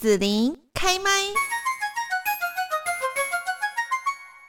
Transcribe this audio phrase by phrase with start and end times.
[0.00, 1.10] 紫琳开麦。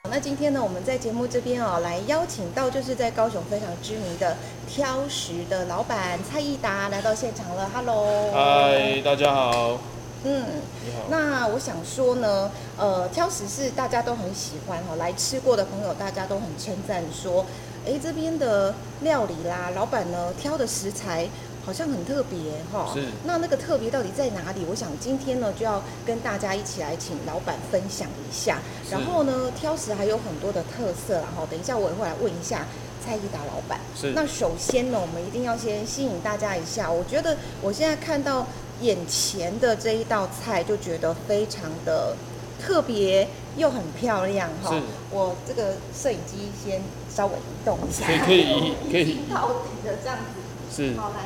[0.09, 7.69] 那今天呢，我们在节目这边哦，来邀请到就是在高雄非常知名的挑食的老板蔡义达来到现场了。
[7.74, 9.77] Hello，嗨，大家好，
[10.23, 10.45] 嗯，
[10.86, 11.07] 你好。
[11.09, 17.45] 那我想说呢，呃，挑食是大家都很喜欢哈，来吃过的朋友大家都很称赞说，
[17.86, 21.27] 哎，这边的料理啦，老板呢挑的食材
[21.66, 22.38] 好像很特别
[22.71, 22.91] 哈。
[22.93, 24.66] 是那那个特别到底在哪里？
[24.70, 28.60] 我想今天呢就要跟大家一起来请老板分享一下。
[28.88, 31.46] 是然后呢，挑食还有很多的特色啦哈。
[31.50, 32.66] 等一下我也会来问一下
[33.04, 33.80] 蔡义达老板。
[33.96, 36.92] 是那首先呢，我们一定要先吸引大家一下。
[36.92, 38.48] 我觉得我现在看到
[38.82, 42.16] 眼前的这一道菜，就觉得非常的
[42.60, 44.82] 特别又很漂亮哈是。
[45.12, 46.82] 我这个摄影机先
[47.14, 50.41] 稍微移动一下，可以可以移可以移 到底的这样子。
[50.74, 51.26] 是，好来，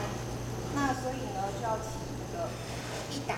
[0.75, 2.49] 那所以呢，就要请这个
[3.11, 3.35] 一打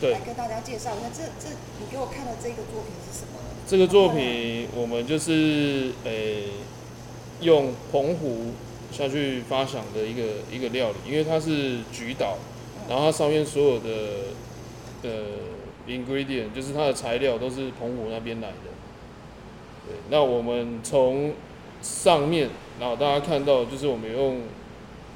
[0.00, 3.54] 对来，跟大家介绍一下，这这你给我看的这个作品是什么呢？
[3.66, 6.48] 这个作品我们就是诶、
[7.40, 8.52] 用澎湖
[8.90, 12.36] 下去发想的一个一个料理，因为它是菊岛，
[12.88, 13.88] 然后它上面所有的
[15.04, 15.10] 呃
[15.86, 18.56] ingredient 就是它的材料都是澎湖那边来的。
[19.86, 21.32] 对，那我们从
[21.80, 24.42] 上面，然后大家看到就是我们用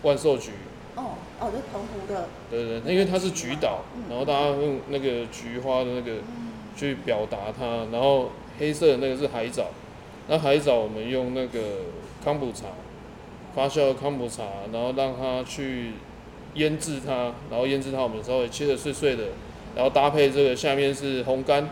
[0.03, 0.53] 万寿菊，
[0.97, 6.22] 哦哦，这是澎湖的，对对，因为它是菊岛嗯，然后大家用那个菊花的那个
[6.75, 9.66] 去表达它，然后黑色的那个是海藻，
[10.28, 11.61] 那海藻我们用那个
[12.25, 12.66] 康普茶
[13.55, 15.92] 发酵的康普茶，然后让它去
[16.55, 19.25] 腌制它，然后腌制它我们稍微切的碎碎的，
[19.75, 21.69] 然后搭配这个下面是红干，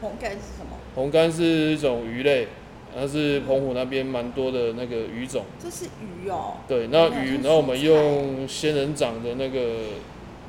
[0.00, 0.76] 红干是什么？
[0.94, 2.46] 红干是一种鱼类，
[2.94, 5.44] 它是澎湖那边蛮多的那个鱼种。
[5.58, 6.58] 这是鱼哦。
[6.68, 9.60] 对，那鱼，然后我们用仙人掌的那个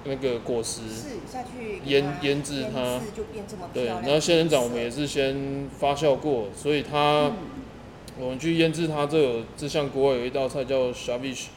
[0.06, 4.02] 那个果实，是下去腌腌制它就变这么漂对，亮。
[4.02, 7.34] 然后仙人掌我们也是，先发酵过，所以它、嗯
[8.18, 11.48] 我们去腌制它，这有这像国外有一道菜叫 shabish，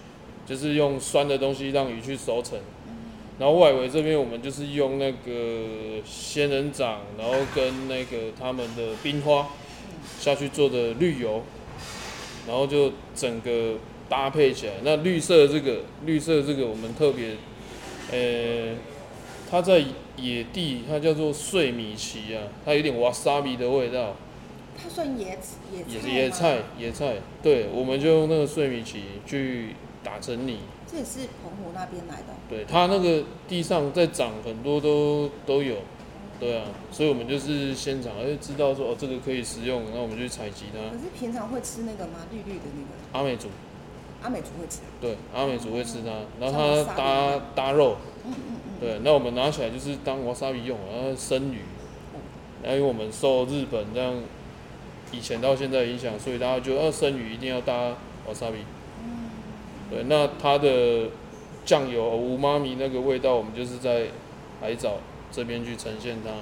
[0.44, 2.58] 就是用酸的东西让鱼去熟成。
[3.38, 9.46] 然后外围这边我们就是用那个仙人掌，然后跟那个他们的冰花
[10.28, 11.42] 下去做的绿油，
[12.46, 13.76] 然后就整个
[14.10, 14.74] 搭配起来。
[14.82, 17.36] 那绿色的这个绿色的这个我们特别，
[18.12, 18.76] 呃，
[19.50, 19.82] 它在
[20.18, 24.16] 野地它叫做碎米奇啊，它有点 wasabi 的味道，
[24.76, 25.38] 它算野
[25.72, 27.14] 野野菜，野菜。
[27.42, 29.70] 对，我们就用那个碎米奇去
[30.04, 30.58] 打成泥。
[30.90, 32.34] 这也是澎湖那边来的。
[32.50, 35.76] 对，它那个地上在长很多都都有，
[36.40, 41.02] 对啊，所以我们就是现场哎知道说哦这个可以食用，然后我们就去采集它可。
[41.02, 42.20] 是平常会吃那个吗？
[42.30, 43.48] 绿绿的那个，阿美族，
[44.22, 44.78] 阿美族会吃。
[45.00, 46.10] 对，阿美族会吃它，
[46.40, 48.80] 然后它搭搭肉，嗯嗯嗯。
[48.80, 51.62] 对，那我们拿起来就是当 wasabi 用，然后生鱼，
[52.62, 54.14] 然后因为我们受日本这样
[55.10, 57.96] 以前到现在影响，所以大家就要生鱼一定要搭
[58.28, 58.62] wasabi。
[59.90, 61.08] 对，那它的
[61.64, 64.06] 酱油无妈咪那个味道，我们就是在
[64.60, 64.98] 海藻
[65.30, 66.30] 这边去呈现它。
[66.30, 66.34] 哦。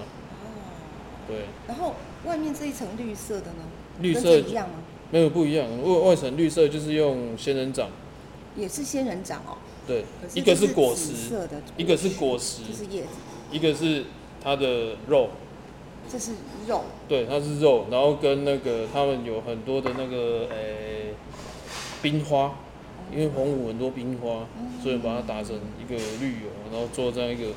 [1.29, 3.65] 对，然后外面这一层绿色的呢？
[4.01, 4.77] 跟绿色一样吗？
[5.11, 7.89] 没有不一样，外外层绿色就是用仙人掌，
[8.57, 9.59] 也是仙人掌哦。
[9.87, 10.05] 对
[10.35, 11.13] 一个是果实，
[11.77, 13.09] 一个是果实，就是叶子，
[13.53, 14.05] 一个是
[14.43, 15.31] 它的肉，
[16.11, 16.33] 这是
[16.67, 16.83] 肉。
[17.09, 21.15] 对，它是肉，然后跟那个他们有很多的那个诶、
[22.03, 22.57] 冰花，
[23.13, 24.47] 因为澎湖很多冰花，
[24.83, 27.53] 所以把它打成一个绿油，然后做这样一个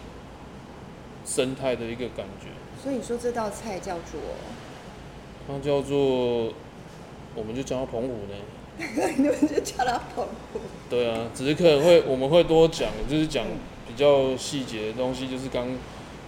[1.25, 2.47] 生态的一个感觉。
[2.81, 4.19] 所以你说这道菜叫做，
[5.47, 6.53] 它叫做，
[7.35, 8.35] 我们就叫它澎湖呢。
[9.17, 10.59] 你们就叫它澎湖。
[10.89, 13.45] 对啊，只是可能会我们会多讲，就是讲
[13.87, 15.67] 比较细节的东西，就是刚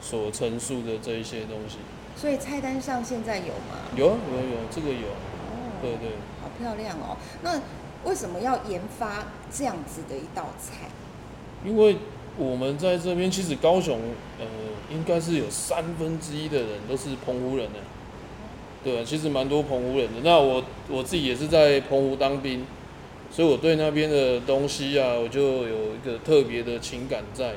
[0.01, 1.77] 所陈述的这一些东西。
[2.17, 3.79] 所以菜单上现在有吗？
[3.95, 6.11] 有啊有有，这个有，哦，对对。
[6.41, 7.15] 好漂亮哦。
[7.41, 7.61] 那
[8.03, 10.89] 为什么要研发这样子的一道菜？
[11.63, 11.95] 因为
[12.37, 13.99] 我们在这边，其实高雄，
[14.39, 14.45] 呃，
[14.89, 17.79] 应该是有三分之一的人都是澎湖人呢。
[18.83, 20.21] 对，其实蛮多澎湖人的。
[20.23, 22.65] 那我我自己也是在澎湖当兵，
[23.29, 27.53] 所以我对那边的东西啊，我就有一个特别的情感在。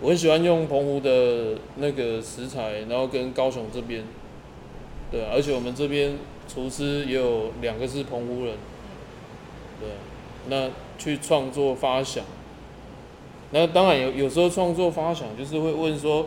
[0.00, 4.04] 我很喜欢用澎湖的那个食材，然后跟高雄这边，
[5.10, 6.16] 对、而且我们这边
[6.48, 8.54] 厨师也有两个是澎湖人，
[9.80, 9.88] 对、
[10.48, 12.24] 那去创作发想。
[13.54, 16.26] 那当然有有时候创作发想就是会问说，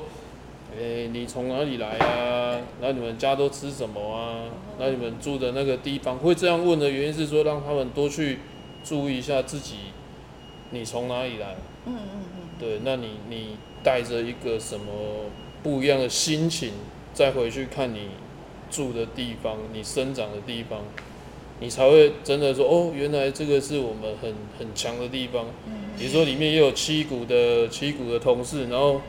[0.79, 2.57] 诶、你从哪里来啊？
[2.79, 4.47] 然后你们家都吃什么啊？
[4.79, 8.39] 然后你们住的那个地方会这样问的原因是说，让他们多去
[8.81, 9.75] 注意一下自己，
[10.69, 11.57] 你从哪里来？
[11.85, 12.47] 嗯嗯嗯。
[12.57, 14.85] 对，那你你带着一个什么
[15.61, 16.71] 不一样的心情，
[17.13, 18.11] 再回去看你
[18.71, 20.79] 住的地方，你生长的地方，
[21.59, 25.45] 你才会真的说哦，原来这个是我们很很强的地方。
[25.97, 29.01] 比如说里面也有七股的七股的同事，然后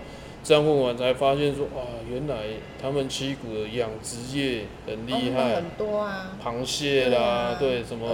[0.43, 2.35] 这样问完才发现说哇，原来
[2.81, 8.09] 他们七股的养殖业很厉害，很多啊，螃蟹啦，对什么，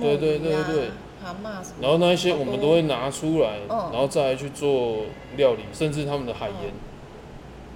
[0.00, 0.88] 对对对对，
[1.22, 5.04] 蛤蟆什么，然后那一些我们都会拿出来，然后再来去做
[5.36, 6.72] 料理，甚至他们的海盐，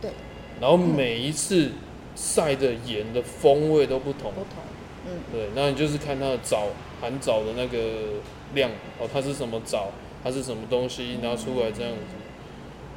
[0.01, 0.13] 对，
[0.59, 1.73] 然后每一次
[2.17, 4.63] 晒的盐的风味都不同，不同，
[5.07, 6.69] 嗯，对，那你就是看它的藻
[7.01, 8.21] 含藻的那个
[8.55, 9.91] 量哦，它是什么藻。
[10.23, 11.99] 它是什么东西拿出来这样子，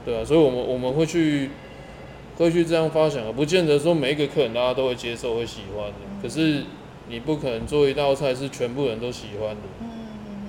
[0.04, 1.52] 对啊，所以我们我们会去
[2.38, 6.66] 会去这样发想啊，不见得说每一个客人大家都会接受会喜欢的，可是
[7.08, 9.88] 你不可能做一道菜是全部人都喜欢的，嗯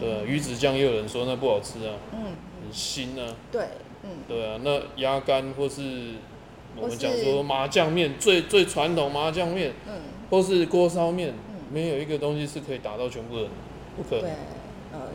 [0.01, 2.35] 对啊，鱼子酱也有人说那不好吃啊，嗯，
[2.65, 3.63] 很腥啊，对，
[4.03, 6.15] 嗯，对啊，那鸭肝或是
[6.75, 9.93] 我们讲说麻酱面最最传统麻酱面，嗯，
[10.31, 11.33] 或是锅烧面，
[11.73, 13.49] 没有一个东西是可以打到全部人，
[13.97, 14.31] 不可能。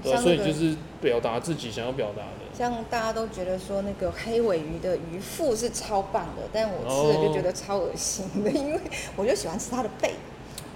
[0.04, 2.50] 对，所以就是表达自己想要表达的。
[2.54, 8.80] 像大家都觉得说那个黑尾鱼的鱼腹是超棒的，但我吃了就觉得超恶心的，因为
[9.16, 10.16] 我就喜欢吃它的背，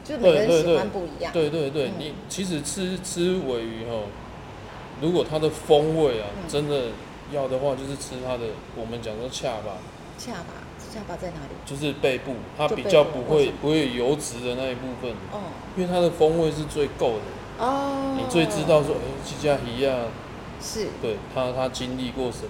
[0.05, 1.33] 就是每个人喜欢不一样。
[1.33, 4.03] 对对对，你其实吃吃尾鱼哈，
[5.01, 6.85] 如果它的风味啊，真的
[7.33, 8.45] 要的话，就是吃它的，
[8.77, 9.75] 我们讲说恰吧。
[10.17, 10.62] 恰巴，
[10.93, 11.55] 恰巴在哪里？
[11.65, 15.11] 就是背部，它比较不会不会油脂的那一部分。
[15.31, 15.49] 哦。
[15.75, 17.65] 因为它的风味是最够的。
[17.65, 20.05] 哦，你最知道说，哎，这家鱼啊，
[20.61, 22.49] 是，对它它经历过什么？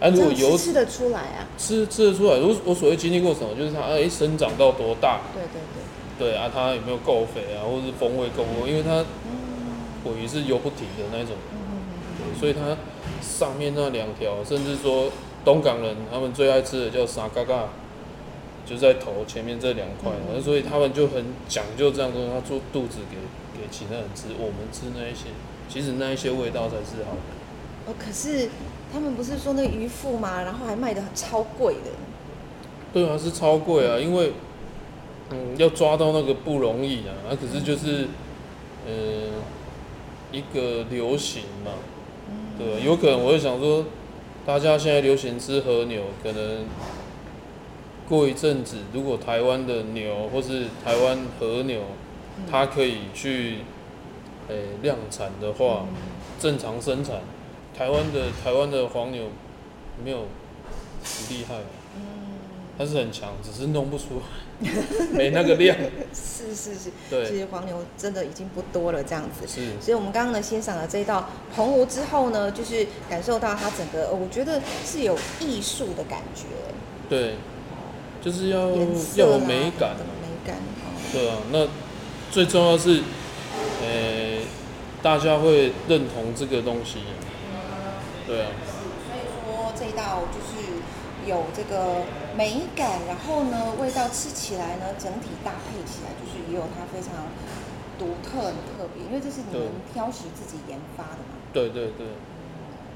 [0.00, 2.38] 哎，如果油吃得出来啊，吃吃得出来。
[2.38, 5.20] 我我所谓经历过什么，就是它哎生长到多大？
[5.34, 5.80] 对对对。
[6.32, 8.66] 对啊，它有没有够肥啊，或者是风味够够？
[8.66, 9.04] 因为它
[10.04, 11.34] 尾鱼是游不停的那种，
[12.38, 12.76] 所以它
[13.22, 15.10] 上面那两条，甚至说
[15.44, 17.68] 东港人他们最爱吃的叫沙嘎嘎，
[18.66, 23.16] 就在头前面这两块，所以他们就很讲究这样说，他做肚子给。
[23.52, 25.26] 给其他人吃，我们吃那一些，
[25.68, 27.92] 其实那一些味道才是好的。
[27.92, 28.48] 哦，可是
[28.90, 30.40] 他们不是说那鱼腹嘛？
[30.40, 31.90] 然后还卖的超贵的。
[32.90, 34.32] 对啊，是超贵啊，因为
[35.30, 37.12] 嗯，要抓到那个不容易啊。
[37.28, 38.08] 啊可是就是，
[38.86, 39.28] 呃，
[40.32, 41.72] 一个流行嘛。
[42.56, 43.84] 对，有可能我会想说，
[44.46, 46.66] 大家现在流行吃和牛，可能
[48.08, 51.82] 过一阵子，如果台湾的牛或是台湾和牛。
[52.50, 53.58] 它可以去，
[54.48, 55.84] 诶量产的话，
[56.38, 57.16] 正常生产，
[57.76, 59.24] 台湾的台湾的黄牛
[60.02, 60.20] 没有
[61.04, 61.79] 很厉害，嗯，
[62.78, 64.20] 它是很强，只是弄不出
[64.60, 64.70] 来，
[65.12, 65.76] 没那个量。
[66.12, 69.46] 是是是，对，其实黄牛真的已经不多了，这样子。
[69.46, 76.44] 是，所以我们刚刚呢欣赏了这一道澎湖之后呢，就是感受到它整个，我觉得是有艺术的感觉。
[77.08, 77.34] 对，
[78.22, 78.70] 就是要
[79.16, 80.56] 要有美感，美感。
[81.12, 81.66] 对啊，那。
[82.32, 83.02] 最重要是，
[83.82, 84.38] 呃，
[85.02, 87.00] 大家会认同这个东西，
[88.24, 88.46] 对啊。
[88.62, 90.78] 所以说这一道就是
[91.28, 92.04] 有这个
[92.40, 97.28] 美感，然后呢，味道吃起来呢，整体搭配起来就是也有它非常
[97.98, 101.36] 独特、的特别，因为这是你们挑食自己研发的嘛。
[101.52, 102.06] 对对对，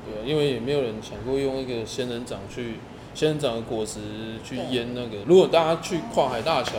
[0.06, 2.76] 对啊，因为也没有人想过用一个仙人掌去
[3.14, 4.00] 仙人掌的果实
[4.43, 5.19] 去腌那个。
[5.26, 6.72] 如果大家去跨海大桥。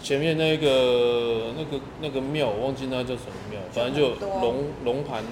[0.00, 5.24] 前面那个、那个、那个庙，我忘记那叫什么庙，反正就龙龙盘，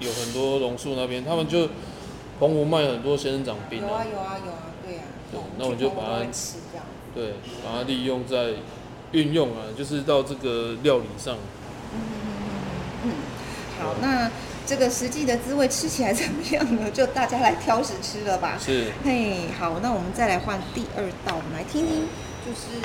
[0.00, 1.68] 有很多榕树那边，他们就
[2.40, 3.86] 澎湖卖很多仙人掌冰啊。
[3.86, 4.65] 有啊有啊有啊，
[5.58, 6.26] 那我就把它
[7.14, 8.54] 对，把它利用在
[9.12, 11.36] 运用啊，就是到这个料理上。
[11.92, 11.98] 嗯
[13.04, 13.12] 嗯
[13.78, 14.30] 好，那
[14.66, 16.90] 这个实际的滋味吃起来怎么样呢？
[16.90, 18.58] 就大家来挑食吃了吧。
[18.58, 18.92] 是。
[19.04, 22.08] 嘿，好，那我们再来换第二道，我们来听听，
[22.44, 22.80] 就是。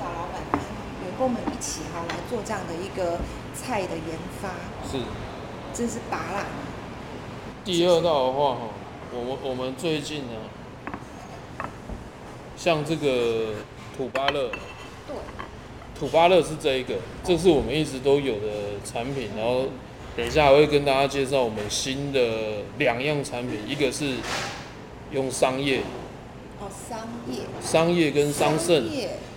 [0.00, 0.58] 老老板跟
[1.06, 3.20] 员工们一起哈来做这样的一个
[3.54, 4.48] 菜的研发，
[4.90, 4.98] 是，
[5.72, 6.44] 真是拔辣。
[7.64, 8.60] 第二道的话哈，
[9.14, 10.32] 我们我们最近呢，
[12.56, 13.54] 像这个
[13.96, 14.50] 土巴乐，
[15.06, 15.14] 对，
[15.98, 19.66] 土巴乐是这一个，这是我们一直都有的产品，然后
[20.16, 24.14] 等一下还会跟大家介绍我们新的两样产品，一个是
[25.12, 25.80] 用商业，
[26.60, 28.82] 哦，商业，商业跟桑葚。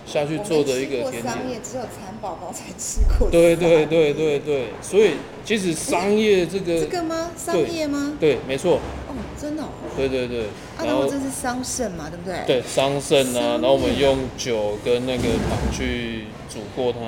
[0.06, 3.30] 下去做的一个甜点，只有蚕宝宝才吃过。
[3.30, 5.12] 对对对对对，所以
[5.44, 7.30] 其实商业这个这个吗？
[7.36, 8.14] 商业吗？
[8.18, 8.80] 对，没错。
[9.06, 9.62] 哦，真的。
[9.96, 10.46] 对对对。
[10.84, 12.44] 然后这是桑葚嘛，对不对？
[12.46, 16.98] 对，桑葚啊，然后我们用酒跟那个糖去煮过它，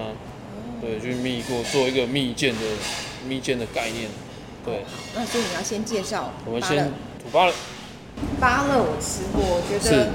[0.80, 2.60] 对，去蜜过，做一个蜜饯的
[3.28, 4.08] 蜜饯的概念。
[4.64, 4.84] 对。
[5.14, 6.32] 那所以你要先介绍。
[6.46, 6.86] 我们先
[7.22, 7.52] 土巴乐。
[8.40, 10.12] 芭乐我吃过，我觉得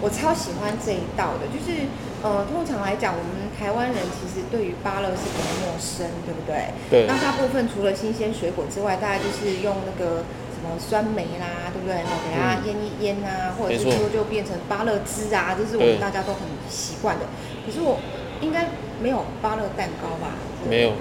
[0.00, 1.84] 我超喜欢这一道的，就是
[2.22, 6.72] 呃，通常来讲，我们台湾人其实对于芭乐是比较陌生，对不对？
[6.88, 11.96] 对那大部分除了新鲜水果之外，大概就是用那个什么酸梅啦，对不对？
[11.96, 17.26] 然后给它腌一腌啊，或者是说就变成芭乐汁啊，这是我们大家都很习惯的。
[17.66, 17.98] 可是我
[18.40, 18.68] 应该
[19.02, 20.34] 没有芭乐蛋糕吧？
[20.68, 20.92] 没有，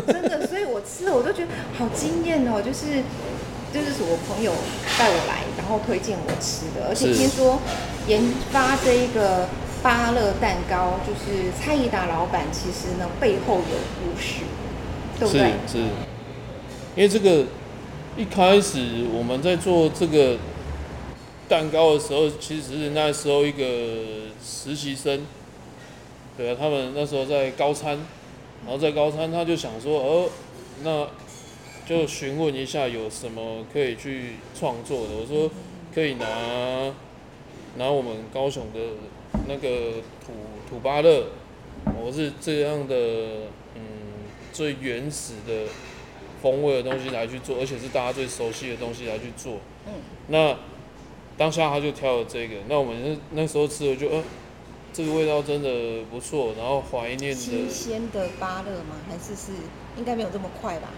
[0.00, 1.48] 真的，所以我吃了我都觉得
[1.78, 3.02] 好惊艳哦，就是
[3.72, 4.52] 就是是我朋友
[4.98, 7.58] 带我来，然后推荐我吃的，而且听说
[8.06, 9.48] 研发这一个
[9.82, 14.44] 芭乐蛋糕，就是蔡依达老板其实呢背后有故事，
[15.18, 15.52] 对不是对？
[15.66, 15.78] 是，
[16.94, 17.46] 因为这个
[18.16, 20.38] 一开始我们在做这个
[21.50, 25.20] 蛋糕的时候，其实是那时候一个实习生，
[26.34, 27.98] 对啊，他们那时候在高餐，
[28.64, 30.30] 然后在高餐他就想说，哦，
[30.82, 31.06] 那
[31.86, 35.08] 就询问一下有什么可以去创作的。
[35.20, 35.50] 我说
[35.94, 36.26] 可以拿
[37.76, 38.80] 拿我们高雄的
[39.46, 40.32] 那个土
[40.70, 41.26] 土巴乐，
[42.02, 42.96] 我是这样的，
[43.74, 43.82] 嗯，
[44.54, 45.68] 最原始的
[46.46, 49.54] 风味的东西来去做，而且是大家最熟悉的东西来去做。
[49.86, 49.94] 嗯，
[50.28, 50.56] 那
[51.36, 54.22] 当下他就挑了这个，那我们那那时候吃的就，呃，
[54.92, 58.94] 这个味道真的不错，然后怀念新的鲜的芭乐吗？
[59.08, 59.52] 还是是
[59.98, 60.88] 应该没有这么快吧？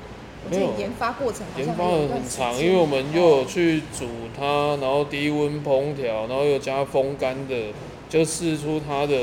[0.45, 4.07] 我没有研发过程研发的很长，因为我们又有哦去煮
[4.39, 7.73] 它，然后低温烹调，然后又加风干的，
[8.09, 9.17] 就试出它的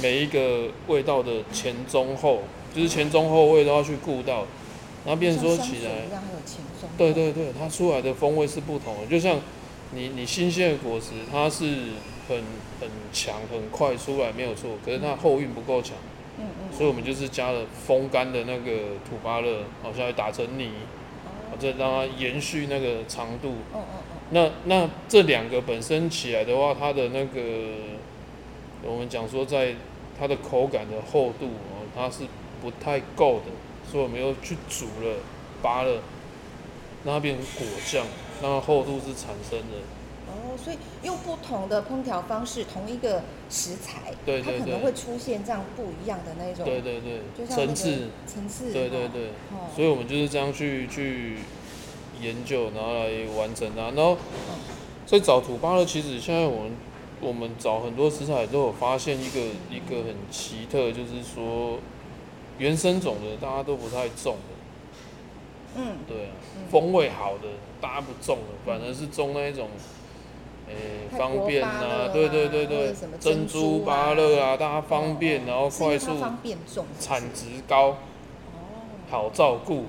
[0.00, 2.44] 每一个味道的前中后，
[2.74, 4.46] 就是前中后味都要去顾到，
[5.04, 6.08] 然后变说起来，
[6.96, 9.40] 对对对，它出来的风味是不同的，就像
[9.92, 11.64] 你你新鲜的果实，它是
[12.28, 12.36] 很
[12.80, 15.96] 很强很快出来没有错，可是它后韵不够强，
[16.38, 20.70] 嗯嗯，所以我们就是加了风干的那个土巴乐，好像打成泥，
[21.50, 23.56] 哦再让它延续那个长度。
[23.72, 27.40] 哦哦哦，那那这两个本身起来的话，它的那个
[28.84, 29.74] 我们讲说在
[30.18, 32.24] 它的口感的厚度哦，它是
[32.62, 33.50] 不太够的，
[33.92, 35.16] 所以我们又去煮了
[35.60, 36.00] 扒了，
[37.04, 38.06] 让它变成果酱，
[38.40, 39.76] 让它厚度是产生的。
[40.28, 47.46] 哦，所以用不同的烹调方式，同一个食材，对对对它可能会出现这样不一样的那种，对对对。
[47.46, 51.36] 层次，层次，哦对对对，哦，所以我们就是这样去去
[52.22, 53.90] 研究，然后来完成它。
[53.90, 54.16] 然后
[55.04, 56.72] 在找土巴勒，其实现在我们
[57.20, 61.78] 我们找很多食材都有发现一个一个很奇特，就是说
[62.62, 66.62] 原生种的大家都不太种的，嗯，对啊，嗯。
[66.70, 67.48] 风味好的
[67.80, 69.68] 大家不种的，反而是种那一种。
[70.68, 77.08] 诶、泰国方便芭乐啊，啊对对对或者对什么，珍珍珠芭乐啊，大家方便，哦然后是因为快速，它方便种是不是？
[77.08, 77.98] 产值高，哦，
[79.10, 79.86] 好照顾，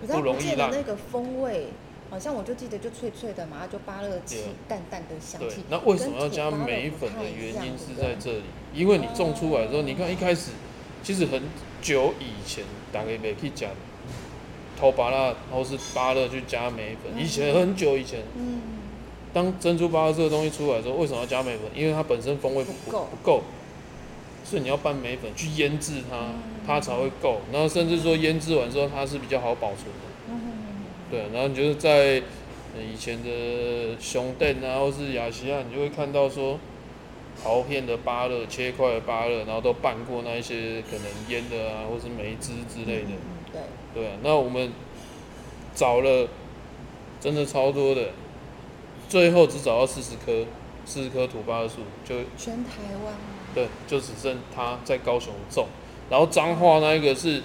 [0.00, 0.70] 可是它不容易烂。
[0.72, 1.68] 那个风味，
[2.10, 10.50] 好像我就记得就脆脆的嘛，它就芭乐气对淡淡的香对气。，那为什么要加土芭乐梅粉的原因是在这里，因为你种出来之后，你看一开始
[11.04, 11.40] 其实很
[11.86, 13.70] 久以前大家没去讲
[14.76, 18.60] 偷芭乐或是芭乐去加梅粉，以前很久以前，嗯，
[19.32, 21.70] 当珍珠芭乐这个东西出来的时候，为什么要加梅粉？
[21.72, 23.08] 因为它本身风味不不够。
[23.08, 23.42] 不够，
[24.44, 26.34] 所以你要拌梅粉去腌制它，嗯。
[26.66, 27.40] 它才会够。
[27.52, 30.30] 然后甚至说腌制完之后，它是比较好保存的。
[30.30, 30.34] 嗯。
[31.08, 32.20] 对，然后你就是在
[32.74, 36.58] 呃以前的熊店啊，或是雅西亚，你就会看到说
[37.46, 43.10] 薄片的芭乐、切块的芭乐，然后都拌过那一些可能腌的啊，或是梅汁之类的。
[43.52, 43.62] 对，
[43.94, 44.72] 对啊，那我们
[45.72, 46.28] 找了
[47.20, 48.10] 真的超多的，
[49.08, 50.44] 最后只找到四十棵，
[50.84, 53.20] 四十棵土芭乐树，就全台湾吗
[53.54, 55.68] 对，就只剩他在高雄种。
[56.10, 57.42] 然后彰化那一个是，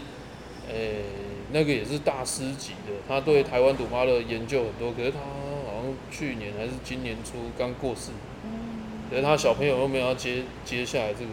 [0.67, 1.03] 诶、
[1.51, 8.10] 那个也是大师级的，他对台湾土芭乐研究很多，可是他好像去年还是今年初刚过世，
[9.17, 11.31] 是他小朋友又没有要接接下来这个。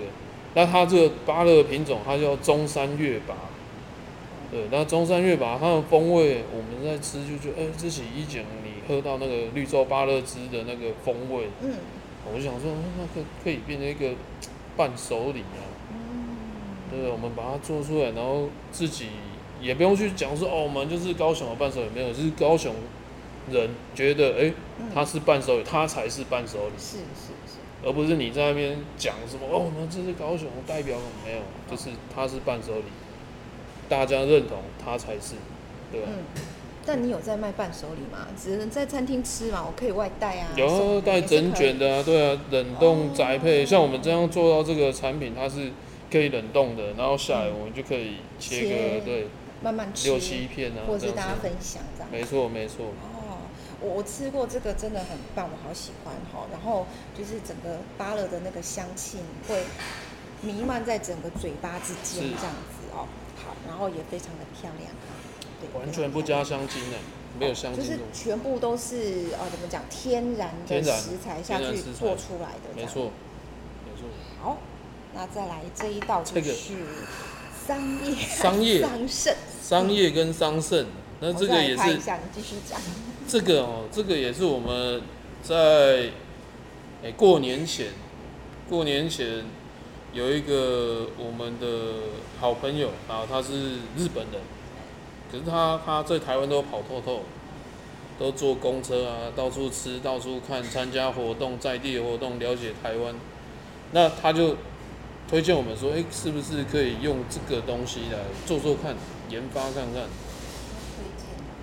[0.54, 3.34] 那他这个芭乐品种，它叫中山月拔。
[4.50, 11.74] 对，那中山月拔它的风味，我们在吃就觉得，哎、这起一讲你喝到那个绿洲芭乐汁的那个风味，嗯
[12.26, 14.14] 我就想说，嗯那可可以变成一个
[14.74, 15.60] 伴手礼啊。
[15.92, 16.36] 嗯，
[16.90, 19.08] 对，我们把它做出来，然后自己
[19.60, 22.74] 也不用去讲说哦，我们就是高雄的伴手礼，没有，就是高雄
[23.52, 31.38] 人觉得哎，嗯它是伴手礼，它才是伴手礼，是是是，而不是你在那边讲什么哦，我们这是高雄代表，没有，
[31.70, 32.84] 就是他是伴手礼，
[33.88, 35.34] 大家认同他才是，
[35.92, 36.08] 对吧？
[36.08, 36.42] 嗯。
[36.84, 38.26] 但你有在卖伴手礼吗？
[38.42, 40.48] 只能在餐厅吃嘛，我可以外带啊。
[40.56, 41.86] 有带整卷的。
[41.86, 45.70] 的啊，对啊，冷冻宅配，哦像我们这样做到这个产品，它是
[46.10, 49.26] 可以冷冻的，然后下来嗯我们就可以切切个对
[49.62, 52.08] 慢慢吃，六七片啊，或者大家分享这样。
[52.10, 52.86] 没错没错。
[53.80, 56.46] 哦，我我吃过这个真的很棒，我好喜欢哈。
[56.52, 59.18] 然后就是整个芭乐的那个香气
[59.48, 59.64] 会
[60.42, 63.06] 弥漫在整个嘴巴之间是这样子哦。
[63.36, 64.90] 好，然后也非常的漂亮，
[65.60, 66.96] 对，完全不加香精的，
[67.38, 72.84] 没有香精就是，全部都是呃怎么讲天然的食材下去做出来的，没。
[72.84, 73.10] 错，
[73.84, 74.08] 没错。
[74.42, 74.58] 好，
[75.14, 76.74] 那再来这一道就这个是
[77.66, 80.86] 桑叶桑叶桑葚，桑叶跟桑葚，
[81.20, 82.80] 那这个也是看一下，你继续讲。
[83.28, 85.02] 这个哦，这个也是我们
[85.42, 86.10] 在
[87.02, 87.88] 诶、过年前，
[88.70, 89.44] 过年前
[90.14, 91.66] 有一个我们的
[92.40, 94.40] 好朋友啊，他是日本人，
[95.30, 97.20] 可是他他在台湾都跑透透，
[98.18, 103.14] 都坐公车啊，到处吃，到处看，参加活动，在地活动，了解台湾。
[103.92, 104.56] 那他就
[105.28, 108.96] 推荐我们说，诶、是不是可以用这个东西来做做看，
[109.28, 110.04] 研发看看？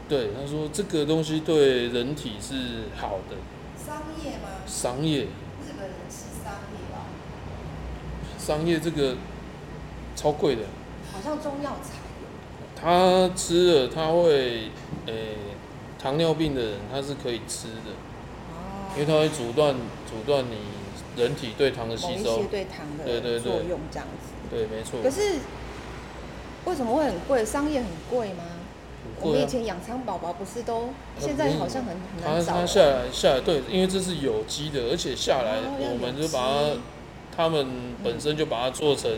[0.07, 3.35] 对，他说这个东西对人体是好的，
[3.83, 4.61] 商业吗？
[4.67, 7.07] 商业，日本人吃商业吧，
[8.37, 9.15] 商业这个
[10.15, 10.61] 超贵的，
[11.11, 11.93] 好像中药材。
[12.79, 14.69] 他吃了他会，
[15.07, 15.37] 诶、
[15.99, 17.91] 糖尿病的人他是可以吃的，
[18.51, 19.73] 哦因为它会阻断
[20.05, 20.57] 阻断你
[21.19, 22.43] 人体对糖的吸收些。
[22.45, 24.33] 对糖对对对的作用这样子。
[24.51, 25.39] 对，没错可，是
[26.65, 27.43] 为什么会很贵？
[27.43, 28.43] 商业很贵吗？
[29.31, 30.89] 我以前养仓宝宝不是都，
[31.19, 32.59] 现在好像很很它难找它。
[32.61, 36.77] 它下来下来，对，因为这是有机的，而且下来我们就把它，
[37.35, 37.67] 他们
[38.03, 39.11] 本身就把它做成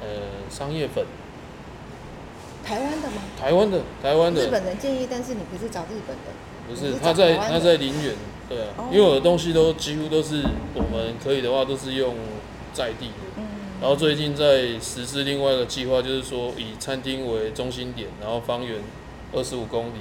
[0.00, 0.08] 呃
[0.48, 1.04] 商业粉，
[2.64, 3.22] 台湾的吗？
[3.38, 4.46] 台湾的台湾的。
[4.46, 6.32] 日本人建议，但是你不是找日本的，
[6.68, 8.14] 不是是他在他在林园，
[8.48, 8.88] 对啊，哦。
[8.92, 12.14] 因为我的东西都几乎都是我们可以的话都是用
[12.72, 13.14] 在地的。
[13.36, 13.44] 嗯，
[13.80, 18.76] 然后最近在实施另外一个计划，就是说以餐厅为中心点，然后方圆
[19.32, 20.00] 二十五公里，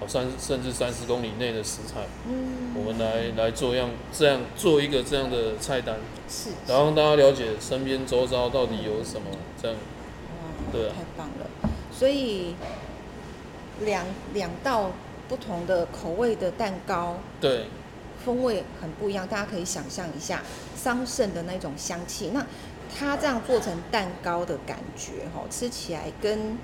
[0.00, 5.96] 哦三甚至三十公里内的食材，嗯，我们来来做样这样做一个这样的菜单，
[6.28, 9.28] 是，然后让大家了解身边周遭到底有什么，
[9.60, 11.70] 这样哇对啊太棒了。
[11.92, 12.54] 所以
[13.80, 14.90] 两两道
[15.28, 17.66] 不同的口味的蛋糕，对
[18.24, 20.42] 风味很不一样，大家可以想象一下
[20.76, 22.30] 桑葚的那种香气。
[22.34, 22.44] 那
[22.94, 26.58] 它这样做成蛋糕的感觉，哈，吃起来跟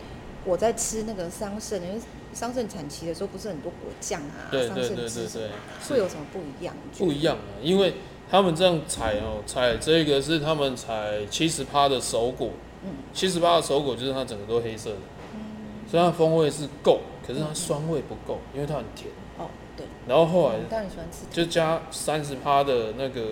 [0.45, 2.01] 我在吃那个桑葚，因为
[2.33, 5.51] 桑葚产期的时候不是很多果酱啊，桑葚对对对对对，
[5.89, 6.75] 会有什么不一样？
[6.99, 7.95] 不一样啊，因为
[8.31, 12.51] 他们这样采哦，采这个是他们采七十趴的熟果，
[12.83, 12.91] 嗯。
[13.13, 14.97] 七十趴的熟果就是它整个都黑色的，
[15.35, 19.11] 嗯，所以它风味是够，可是它酸味不够，因为它很甜。
[19.39, 23.23] 哦，对，然后后来我当然喜欢吃就加三十趴的那个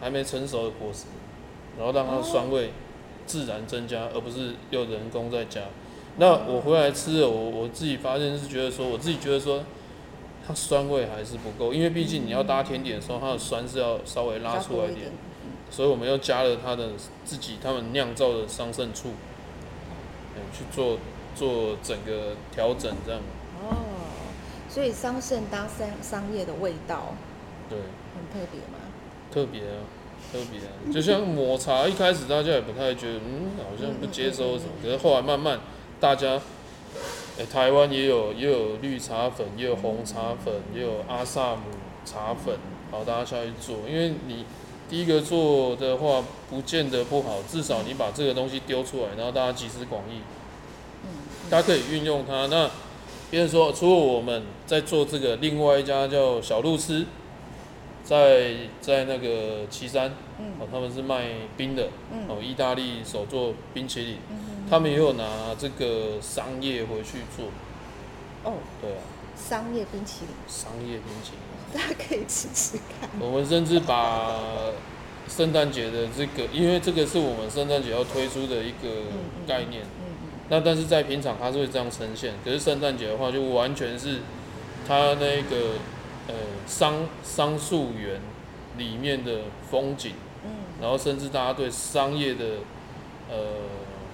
[0.00, 1.04] 还没成熟的果实，
[1.78, 2.72] 然后让它的酸味
[3.26, 5.60] 自然增加，而不是又人工再加。
[6.16, 9.62] 那我回来吃了，我我自己发现是觉得说，我自己觉得说，
[10.46, 15.10] 它酸味还是不够，因为毕竟你要搭甜点的时候，它的酸是要稍微拉出来一点。
[15.70, 16.90] 所以我们又加了它的
[17.24, 19.08] 自己他们酿造的桑葚醋，
[20.36, 20.98] 嗯，去做
[21.34, 23.20] 做整个调整这样，
[23.62, 23.76] 哦，
[24.68, 27.14] 所以桑葚搭桑桑叶的味道
[27.70, 27.78] 对。
[28.14, 28.78] 很特别吗？
[29.32, 29.80] 特别啊，
[30.30, 35.58] 特别啊，就像抹茶，一开始大家也不太觉得，嗯，好像不接收什么，可是后来慢慢
[36.02, 36.40] 大家，
[37.38, 41.62] 诶、台湾也有也有绿茶粉，也有红茶粉，也有阿萨姆
[42.04, 42.58] 茶粉，
[42.90, 44.44] 好，大家下去做，因为你
[44.90, 50.22] 第一个做的话，不见得不好，至少你把这个东西丢出来，然后大家集思广益，
[51.04, 51.08] 嗯，
[51.48, 52.48] 大家可以运用它。
[52.48, 52.68] 那
[53.30, 57.06] 别人说，除了我们在做这个，另外一家叫小路吃，
[58.02, 60.54] 在在那个岐山，嗯。
[60.58, 62.26] 哦，他们是卖冰的，嗯。
[62.26, 67.48] 哦，意大利手做冰淇淋，嗯他们也有拿这个桑叶回去做，
[68.42, 69.02] 哦，对啊，
[69.36, 71.40] 桑叶冰淇淋，桑叶冰淇淋。
[71.78, 73.10] 大家可以吃吃看。
[73.20, 74.40] 我们甚至把
[75.28, 79.12] 圣诞节的这个，因为这个是我们圣诞节要推出的一个
[79.46, 80.16] 概念，嗯
[80.48, 84.20] 那但是在平常它是会这样呈现，可是圣诞节的话就完全是
[84.88, 85.74] 它那个
[86.28, 86.34] 呃
[86.66, 88.22] 桑桑树园
[88.78, 90.14] 里面的风景，
[90.46, 90.50] 嗯。
[90.80, 92.44] 然后甚至大家对商业的
[93.30, 93.36] 呃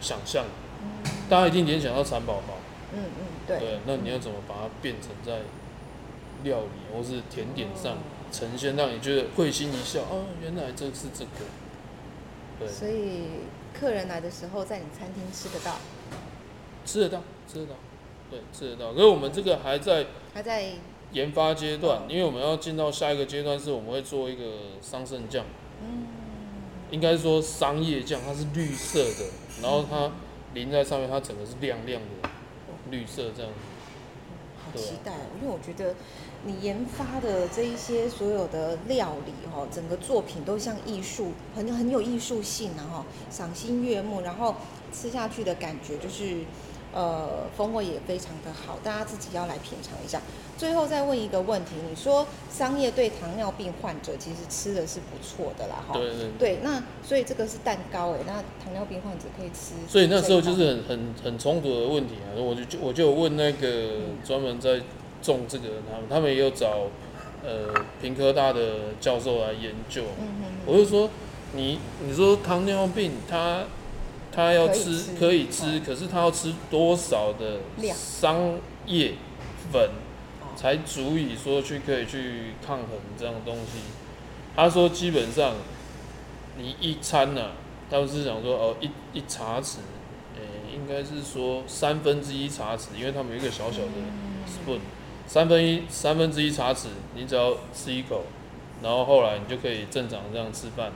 [0.00, 0.44] 想象，
[0.82, 1.10] 嗯。
[1.28, 2.54] 大家一定联想到蚕宝宝，
[2.94, 5.40] 嗯嗯，对，对，那你要怎么把它变成在
[6.42, 7.98] 料理或是甜点上哦。
[8.30, 11.46] 呈现，让你觉得会心一笑，哦，原来这是这个，
[12.58, 13.24] 对，所以
[13.72, 15.76] 客人来的时候在你餐厅吃得到，
[16.84, 17.74] 吃得到，吃得到，
[18.30, 18.92] 对，吃得到。
[18.92, 20.72] 可是我们这个还在还在
[21.12, 24.44] 研发阶段哦，因为我们要进到下一个阶段，是我们会做一个
[24.80, 25.44] 桑葚酱，
[25.82, 26.06] 嗯。
[26.90, 29.26] 应该说桑叶酱，它是绿色的，
[29.62, 30.10] 然后它
[30.54, 32.28] 淋在上面，它整个是亮亮的
[32.90, 33.52] 绿色这样。
[34.64, 35.94] 好期待哦，因为我觉得
[36.44, 44.54] 你研发的这一些所有的料理哈，整个作品都像艺术，很很有艺术性啊哈，赏心悦目，然后
[44.92, 46.44] 吃下去的感觉就是。
[46.94, 50.20] 呃，风味也非常的好，大家自己要来品尝一下。
[50.56, 55.92] 最后再问一个问题，你说商业对糖尿病患者其实吃的是不错的啦，哈。
[55.92, 56.30] 对对。
[56.38, 58.32] 对，那所以这个是蛋糕哎，那
[58.64, 59.74] 糖尿病患者可以吃。
[59.86, 63.90] 所以那时候就是很很很冲突的问题啊，我就就我就问那个
[64.24, 64.80] 专门在
[65.22, 66.86] 种这个他们，他们也有找
[67.44, 70.04] 呃平科大的教授来研究。
[70.18, 70.44] 嗯嗯。
[70.66, 71.10] 我就说
[71.52, 73.64] 你你说糖尿病它。
[74.38, 77.58] 他要吃可以吃，可是他要吃多少的
[77.92, 79.14] 商业
[79.72, 79.90] 粉，
[80.54, 83.80] 才足以说去可以去抗衡这样东西？
[84.54, 85.54] 他说基本上
[86.56, 87.50] 你一餐呢，
[87.90, 89.78] 他们是想说哦一一茶匙，
[90.36, 93.88] 诶应该是说三分之一茶匙，因为他们有一个小小的
[94.46, 94.78] spoon，
[95.26, 98.22] 三分一三分之一茶匙，你只要吃一口，
[98.84, 100.92] 然后后来你就可以正常这样吃饭。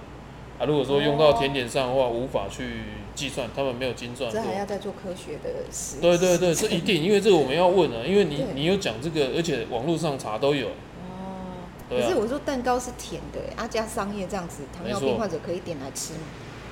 [0.63, 2.83] 啊，如果说用到甜点上的话，无法去
[3.17, 4.31] 计算，他们没有精算。
[4.31, 10.69] 这还要再做科学的实对对对，这一定，因为这个我们要问啊，因为你你有讲这个，而且网络上查都有。
[10.69, 11.67] 哦。
[11.91, 16.21] 可是我说蛋糕是甜的，啊加商业这样子，糖尿病患者可以点来吃吗？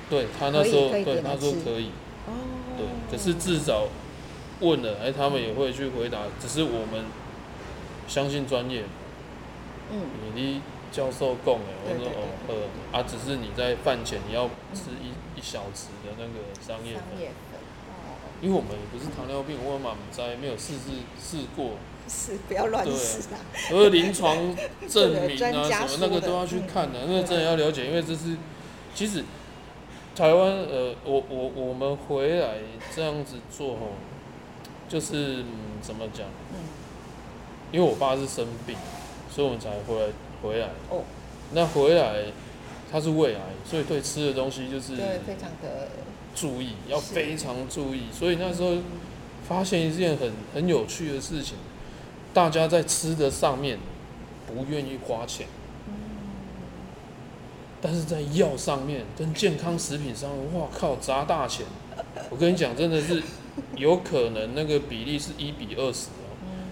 [0.09, 1.91] 对他那时候，对他说可以。
[2.27, 2.31] 哦。
[2.77, 3.89] 对，可是至少
[4.61, 7.03] 问了，哎，他们也会去回答，只是我们
[8.07, 8.83] 相信专业。
[9.91, 9.99] 嗯。
[10.33, 10.61] 你。
[10.91, 17.03] 教授供哎，我说哦呃啊，只是你在饭前你要吃一一小匙的那个桑叶粉，
[18.41, 21.77] 因为我们不是糖尿病，我们在没有试试试过，
[22.09, 23.39] 是不要乱试啊。
[23.71, 24.35] 而临床
[24.89, 28.35] 证明啊什么那个都要去看的，因为真的要了解，因为这是
[28.93, 29.23] 其实
[30.13, 32.57] 台湾呃，我我我们回来
[32.93, 33.93] 这样子做吼，
[34.89, 36.27] 就是嗯怎么讲？
[36.51, 36.59] 嗯，
[37.71, 38.75] 因为我爸是生病，
[39.33, 40.07] 所以我们才回来。
[40.41, 41.03] 回来哦，
[41.53, 42.25] 那回来
[42.91, 45.87] 他是胃癌，所以对吃的东西就是对非常的
[46.35, 48.03] 注意，要非常注意。
[48.11, 48.77] 所以那时候
[49.47, 51.57] 发现一件很很有趣的事情，
[52.33, 53.77] 大家在吃的上面
[54.47, 55.47] 不愿意花钱，
[57.81, 61.65] 但是在药上面跟健康食品上面，哇靠，砸大钱！
[62.29, 63.21] 我跟你讲，真的是
[63.75, 66.07] 有可能那个比例是一比二十。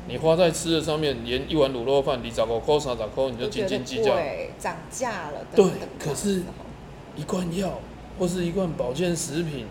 [0.09, 4.15] 你花在吃的上面，连一碗卤肉饭，你找个扣啥找扣，你就斤斤计较。
[4.15, 5.45] 对，涨价了。
[5.55, 5.63] 对，
[5.99, 6.41] 可是，
[7.15, 7.79] 一罐药
[8.17, 9.67] 或是一罐保健食品，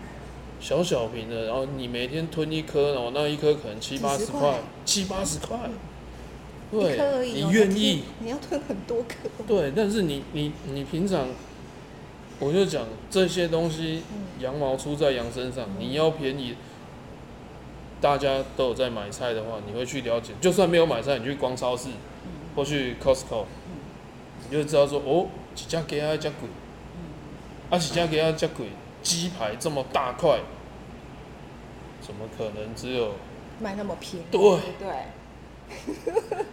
[0.61, 5.59] 小小瓶的，然后你每天吞一颗，然后那一颗可能七八十块，七八十块。
[6.71, 8.03] 对，你愿意？
[8.19, 9.15] 你要吞很多颗。
[9.45, 11.27] 对，但是你你你平常，
[12.39, 14.03] 我就讲这些东西，
[14.39, 16.55] 羊毛出在羊身上，你要便宜。
[18.01, 20.31] 大家都有在买菜的话，你会去了解。
[20.39, 21.89] 就算没有买菜，你去逛超市，
[22.55, 23.43] 或去 Costco，
[24.49, 26.47] 你就知道说，哦，几家给啊加贵，
[27.69, 28.67] 啊几家给啊加贵，
[29.03, 30.39] 鸡排这么大块，
[32.01, 33.15] 怎么可能只有
[33.59, 34.25] 卖那么便宜？
[34.31, 34.87] 对对，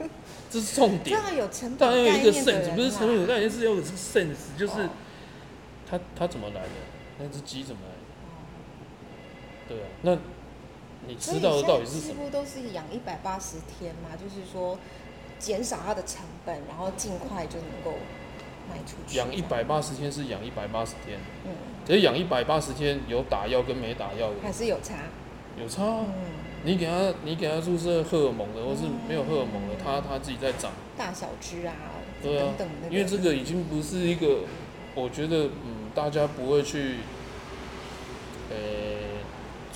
[0.50, 1.04] 这是重点。
[1.04, 2.32] 这样有成本概念的
[2.74, 4.88] 不是成本有概念，是有 sense，就是
[5.88, 6.70] 它它怎么来的？
[7.20, 7.94] 那只鸡怎么来？
[9.68, 10.18] 对啊，那。
[11.06, 12.14] 你知道的到底是什么？
[12.14, 14.78] 几乎都是养一百八十天嘛，就是说
[15.38, 17.98] 减少它的成本，然后尽快就能够
[18.70, 19.16] 卖出去。
[19.16, 21.50] 养一百八十天是养一百八十天，嗯，
[21.86, 24.94] 可是养一百八十天有打药跟没打药的，还是有差。
[25.58, 26.06] 有差，嗯，
[26.64, 31.72] 你给他你给他注射荷尔蒙的，或是没有荷尔蒙的，他他自己在长大小只啊，
[32.22, 32.52] 对啊，
[32.90, 34.40] 因为这个已经不是一个，
[34.94, 36.96] 我觉得嗯，大家不会去，
[38.50, 38.56] 呃，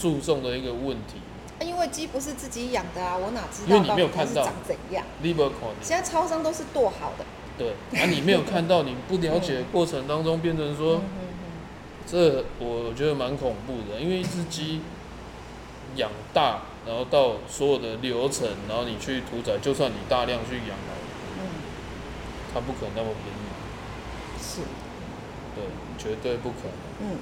[0.00, 1.20] 注重的一个问题。
[1.60, 5.04] 因为鸡不是自己养的啊，我哪知道到底它是长怎样？
[5.82, 7.24] 现在超商都是剁好的。
[7.58, 11.02] 对，啊，你没有看到，你不了解过程当中变成说，
[12.06, 14.00] 这我觉得蛮恐怖的。
[14.00, 14.80] 因为一只鸡
[15.96, 20.94] 养大，然后到所有的流程，然后你去屠宰，就算你大量去养了，
[21.40, 21.44] 嗯，
[22.54, 24.42] 它不可能那么便宜。
[24.42, 24.62] 是。
[25.54, 25.64] 对，
[25.98, 27.12] 绝对不可能。
[27.12, 27.18] 嗯。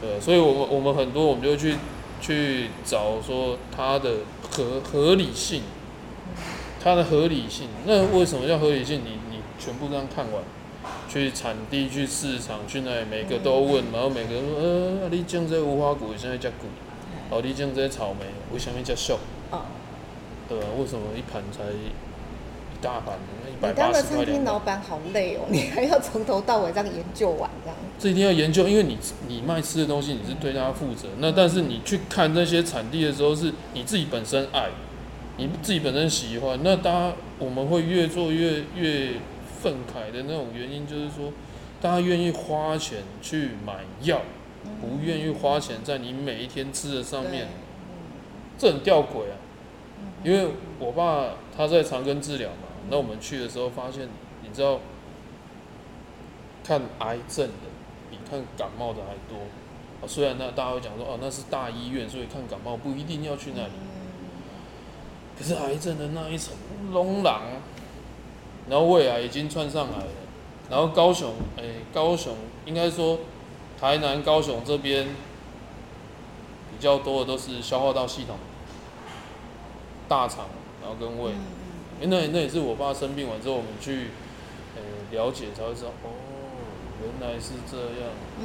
[0.00, 1.76] 对，所以我们我们很多我们就去。
[2.20, 4.18] 去找说它的
[4.50, 5.62] 合合理性，
[6.82, 7.68] 它的合理性。
[7.84, 9.02] 那为什么叫合理性？
[9.04, 10.42] 你你全部这样看完，
[11.08, 16.68] 去产地、去市场、去那里，每个都问，然后每个人说：呃，你种这无花果为什么叫贵？
[17.30, 19.14] 哦，你种这草莓为什么叫俗？
[19.50, 19.66] 啊，
[20.48, 21.64] 对吧，为什么一盘才
[22.86, 23.14] 一大盘？
[23.58, 27.76] 你当个餐厅老板好累哦， 你还要从头到尾这样研究完这样。
[27.98, 31.08] 这一定要研究，因为你你卖吃的东西，你是对他负责。
[31.18, 34.68] 那但是你去看那些产地的时候，是你自己本身爱，
[35.38, 36.58] 你自己本身喜欢。
[36.62, 39.14] 那大家我们会越做越越
[39.60, 41.32] 愤慨的那种原因，就是说，
[41.80, 44.20] 大家愿意花钱去买药，
[44.80, 47.48] 不愿意花钱在你每一天吃的上面，
[48.58, 49.36] 这很吊诡啊。
[49.40, 49.42] 嗯
[50.24, 54.08] 因为我爸他在长庚治疗嘛，那我们去的时候发现，
[54.42, 54.78] 你知道，
[56.62, 57.68] 看癌症的
[58.10, 59.42] 比看感冒的还多。
[60.00, 63.72] 啊，虽然那大家会讲说，哦，那是大医院，所以看感冒不一定要去那里。
[65.38, 66.54] 可是癌症的那一层
[66.92, 67.42] 龙狼，
[68.68, 70.10] 然后胃癌已经窜上来了，
[70.70, 73.18] 然后高雄，哎、高雄应该说
[73.80, 75.08] 台南、高雄这边
[76.70, 78.36] 比较多的都是消化道系统、
[80.08, 80.46] 大肠，
[80.80, 81.32] 然后跟胃。
[82.00, 84.08] 诶那那也是我爸生病完之后，我们去
[84.76, 84.82] 呃
[85.12, 86.12] 了解才会知道，哦，
[87.00, 88.12] 原来是这样。
[88.38, 88.44] 嗯，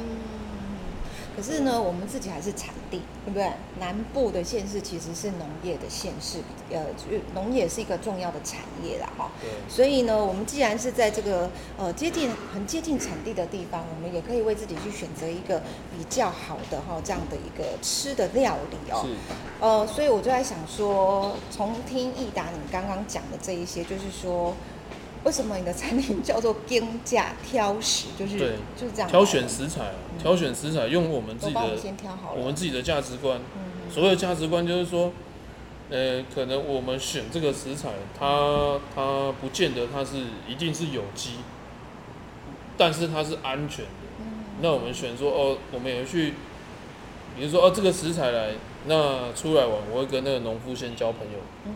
[1.36, 3.50] 可是呢，我们自己还是产地，对不对？
[3.80, 6.38] 南部的县市其实是农业的县市，
[6.70, 9.30] 呃，就农业是一个重要的产业啦，哈。
[9.40, 15.60] 对，所以呢，我们既然是在这个呃接近很接近产地的地方，我们也可以为自己去选择一个
[15.96, 19.02] 比较好的哈这样的一个吃的料理哦。
[19.04, 19.14] 是，
[19.60, 24.54] 呃，所以我就在想说，从听益达你刚刚讲的这一些，就是说，
[25.24, 29.08] 为什么你的餐厅叫做定价挑食，就是对就是这样。
[29.08, 33.38] 挑选食材啊，挑选食材，用我们自己的我先挑好了，我们自己的价值观。
[33.56, 33.90] 嗯。
[33.92, 35.12] 所谓的价值观就是说，
[35.90, 40.16] 呃，可能我们选这个食材，它它不见得它是
[40.48, 41.36] 一定是有机，
[42.76, 43.90] 但是它是安全的。
[44.18, 44.24] 嗯。
[44.60, 46.34] 那我们选说哦，我们也去，
[47.36, 48.52] 比如说哦，这个食材来，
[48.86, 51.72] 那出来玩，我会跟那个农夫先交朋友，嗯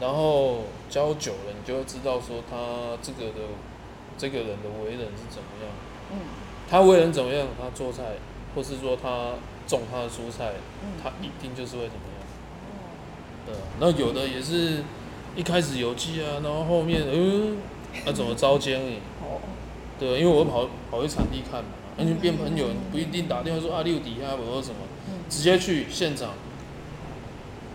[0.00, 3.48] 然后交久了，你就会知道说他这个的
[4.16, 5.72] 这个人的为人是怎么样。
[6.12, 6.18] 嗯
[6.70, 8.02] 他为人怎么样，他做菜，
[8.54, 9.32] 或是说他
[9.66, 12.26] 种他的蔬菜，嗯他一定就是会怎么样。
[13.46, 14.84] 对啊，那有的也是
[15.34, 17.56] 一开始有机啊，然后后面嗯，
[18.04, 18.96] 那、怎么招奸你？
[19.22, 19.40] 哦，
[19.98, 24.76] 对，因为我跑跑去产地看嘛，那你变朋友，不一定打电话说啊，你有底下我说什么，
[25.08, 26.32] 嗯直接去现场。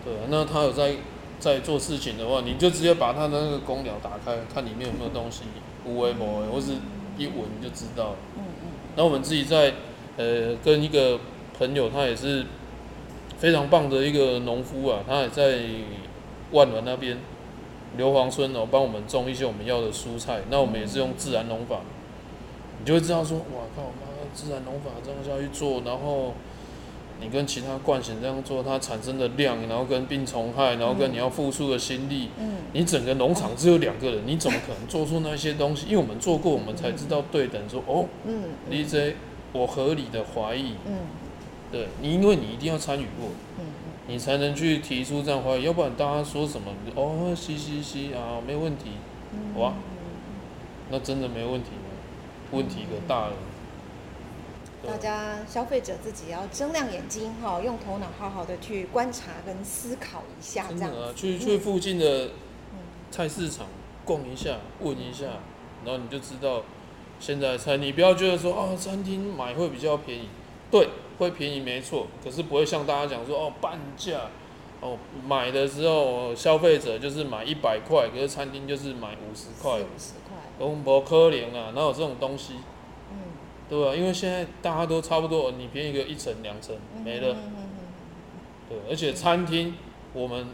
[0.04, 0.94] 对啊，那他有在
[1.44, 5.42] 在做事情的话，你就直接把他的那个公聊打开，看里面有没有东西，
[5.84, 6.72] 无为某为，或是
[7.18, 8.16] 一闻就知道了。
[8.36, 9.74] 嗯嗯那我们自己在
[10.16, 11.20] 呃跟一个
[11.58, 12.46] 朋友，他也是
[13.38, 15.58] 非常棒的一个农夫啊，他也在
[16.52, 17.18] 万峦那边
[17.98, 20.40] 硫磺村哦，帮我们种一些我们要的蔬菜。
[20.50, 21.80] 那我们也是用自然农法，
[22.80, 26.34] 你就会知道说，哇靠，妈自然农法这样下去做，然后
[27.24, 35.86] 你跟其他惯性这样做，它产生的量，然后跟病虫害，然后跟你要付出的心力，嗯你整个农场只有两个人，你怎么可能做出那些东西？
[35.86, 39.14] 因为我们做过，我们才知道对等说，哦嗯，DJ，
[39.54, 40.98] 我合理的怀疑，嗯
[41.72, 43.64] 对你，因为你一定要参与过，嗯
[44.06, 48.90] 你才能去提出这样怀疑，要不然大家说什么，哦，嘻嘻嘻啊，没问题，
[49.32, 49.72] 嗯哇
[50.90, 51.88] 那真的没问题吗？
[52.52, 53.32] 问题可大了。
[54.84, 54.92] 对。
[54.92, 62.26] 大家消费者自己要睁亮眼睛哈，用头脑好好的去观察跟思考一下，这样啊，去去附近的
[62.72, 62.78] 嗯。
[63.10, 63.66] 菜市场
[64.04, 65.24] 逛一下，问一下，
[65.84, 66.62] 然后你就知道
[67.20, 70.28] 现在菜，你不要觉得说哦，餐厅买会比较便宜，
[70.70, 74.30] 对，会便宜没错，可是不会像大家讲说哦半价，
[74.80, 82.54] 哦买的时候消费者就是买一百块，可是餐厅就是买五十块，五十块，都不可怜啊，哪有这种东西？
[83.64, 87.68] 嗯，对吧、因为现在大家都差不多，你便宜个一层两层没了，嗯嗯嗯。
[88.68, 89.74] 对，而且餐厅
[90.12, 90.46] 我们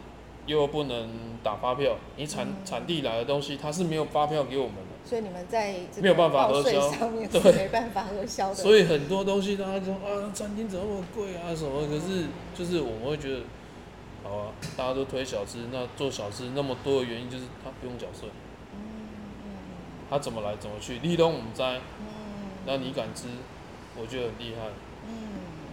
[0.45, 1.09] 又不能
[1.43, 2.55] 打发票，你产嗯。
[2.65, 6.91] 产地来的东西，它是没有发票给我们的，所以你们在这个没有办法核销
[7.31, 8.55] 对没办法核销的。
[8.55, 13.39] 所以很多东西大家说啊，餐厅怎么那么贵啊什么，可是就是我们会觉得，
[14.23, 14.47] 好啊，
[14.77, 18.29] 大家都推小吃，那做小吃那么多的原因就是他不用缴税，
[18.73, 19.51] 嗯嗯
[20.09, 22.05] 他怎么来怎么去，立冬我们摘，嗯
[22.65, 23.27] 那你敢吃，
[23.99, 24.67] 我觉得很厉害，
[25.07, 25.11] 嗯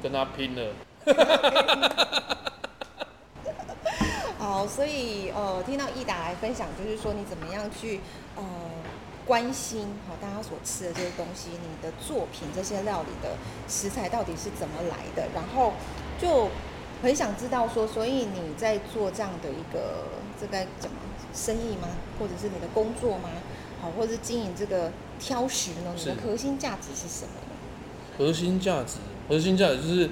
[0.02, 0.72] 跟他拼了，
[4.38, 8.00] 好，所以呃，听到益达来分享，就是说你怎么样去
[8.36, 8.44] 呃
[9.26, 13.36] 关心好大家所吃的这些东西，你的作品这些料理的
[13.68, 15.74] 食材到底是怎么来的，然后
[16.18, 16.48] 就
[17.02, 20.04] 很想知道说，所以你在做这样的一个
[20.40, 20.96] 这该怎么
[21.34, 21.88] 生意吗？
[22.18, 23.28] 或者是你的工作吗？
[23.80, 25.94] 好，或者是经营这个挑食呢？
[25.96, 27.56] 你的核心价值是什么呢？
[28.16, 28.96] 核心价值，
[29.28, 30.10] 核心价值就是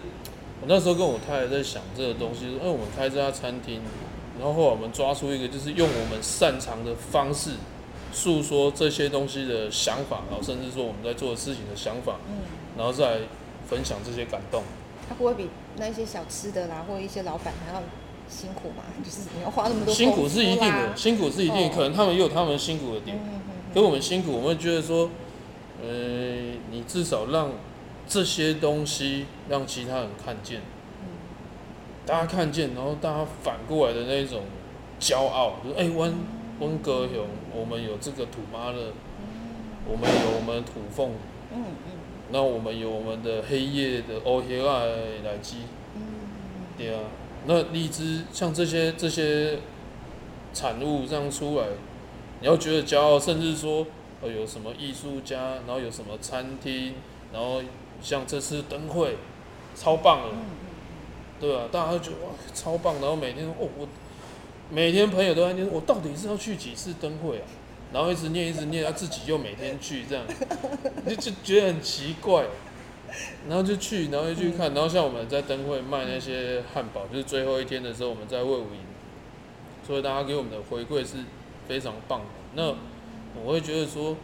[0.60, 3.80] 我那时候跟我太太在想这个东西，因为我们开这家餐厅，
[4.38, 7.52] 然后后来我们抓出一个就是用我们擅长的方式
[8.12, 12.38] 诉说这些东西的想法，然后甚至说我们在做的事情的想法，嗯，
[12.78, 13.20] 然后再来
[13.68, 14.62] 分享这些感动。
[15.08, 17.82] 他不会比那些小吃的啦，或者一些老板还要
[18.28, 23.16] 辛苦嘛， 就是你要花那么多辛苦是一定的，辛苦是一定，哦可能他们也有他们辛苦的点。
[23.16, 23.40] 嗯嗯
[23.76, 25.10] 可我们辛苦，我们会觉得说，
[25.82, 25.86] 呃，
[26.70, 27.50] 你至少让
[28.08, 30.62] 这些东西让其他人看见，
[31.02, 31.08] 嗯。
[32.06, 34.44] 大家看见，然后大家反过来的那种
[34.98, 36.14] 骄傲，就是哎，温
[36.58, 38.94] 温哥雄，我们有这个土妈的，
[39.86, 41.10] 我们有我们的土凤，
[41.52, 41.92] 嗯嗯。
[42.30, 44.84] 那我们有我们的黑夜的欧黑啊
[45.22, 45.56] 来鸡，
[45.96, 46.00] 嗯。
[46.78, 47.00] 对啊，
[47.44, 49.58] 那荔枝像这些这些
[50.54, 51.66] 产物这样出来，
[52.40, 53.86] 你要觉得骄傲，甚至说
[54.22, 56.94] 呃有什么艺术家，然后有什么餐厅，
[57.32, 57.62] 然后
[58.00, 59.16] 像这次灯会，
[59.74, 60.38] 超棒的，嗯
[61.40, 63.88] 对啊，大家都觉得哇超棒，然后每天哦我
[64.70, 67.44] 每天朋友都在念，我到底是要去几次灯会啊？
[67.92, 70.24] 然后一直念一直念，他自己又每天去这样，
[71.06, 72.44] 就就觉得很奇怪。
[73.48, 78.80] 然后就去，然后就去看，然后像我们在灯会卖那些汉堡，就是最后一天的时候，我们在魏武营，
[79.86, 81.18] 所以大家给我们的回馈是
[81.68, 82.26] 非常棒的。
[82.54, 82.74] 那
[83.42, 84.16] 我会觉得说，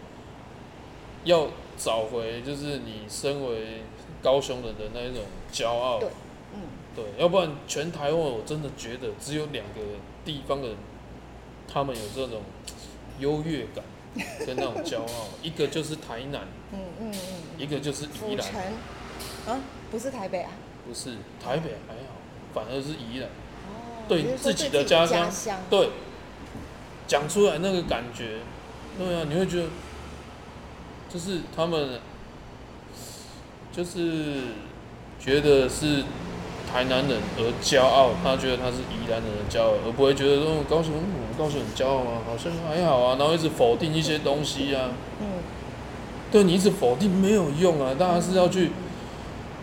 [1.25, 3.83] 要找回就是你身为
[4.23, 6.09] 高雄人的那一种骄傲，对
[6.55, 6.61] 嗯。
[6.95, 9.81] 对，要不然全台湾我真的觉得只有两个
[10.25, 10.77] 地方的人，
[11.67, 12.43] 他们有这种
[13.19, 13.83] 优越感
[14.47, 17.17] 跟那种骄傲，一个就是台南，嗯嗯嗯。
[17.59, 18.49] 一个就是宜兰。
[19.47, 20.51] 啊，不是台北啊，
[20.87, 22.21] 不是台北还好，
[22.53, 25.31] 反而是宜兰，哦对自己的家乡，
[25.71, 25.89] 对，
[27.13, 28.39] 讲出来那个感觉，
[28.97, 29.65] 对啊，你会觉得，
[31.13, 32.01] 就是他们，
[33.71, 34.45] 就是
[35.21, 36.05] 觉得是
[36.73, 44.89] 台南人而骄傲，他觉得他是宜兰人的骄傲，而不会觉得说哦高雄，嗯我们高雄很骄傲啊，好像还好啊，然后一直否定一些东西啊，
[45.21, 45.27] 嗯。
[46.31, 48.71] 对你一直否定没有用啊，大家是要去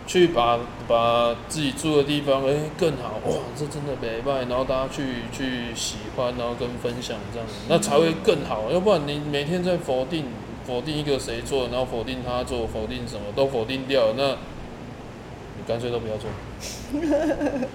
[0.09, 8.71] 去把把自己住的地方哎、更好哇，这真的没败，然后大家去去喜欢，然后跟分享这样子，那才会更好。
[8.71, 10.25] 要不然你每天在否定
[10.65, 16.27] 否定一个谁做，然后否定他做，否定什么都否定掉，那你干脆都不要做。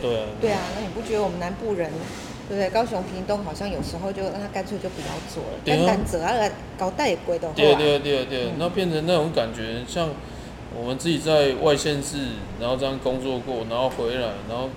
[0.00, 1.90] 对啊，对啊，那你不觉得我们南部人，
[2.48, 2.70] 对不对？
[2.70, 10.08] 高雄、屏东好像有时候就让他干脆就不要做了，对啊单单走啊来搞带贵的话，对对对对嗯，那变成那种感觉，像
[10.76, 12.16] 我们自己在外县市，
[12.60, 14.68] 然后这样工作过，然后回来，然后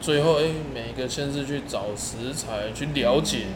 [0.00, 3.46] 最后哎、每一个县市去找食材去了解，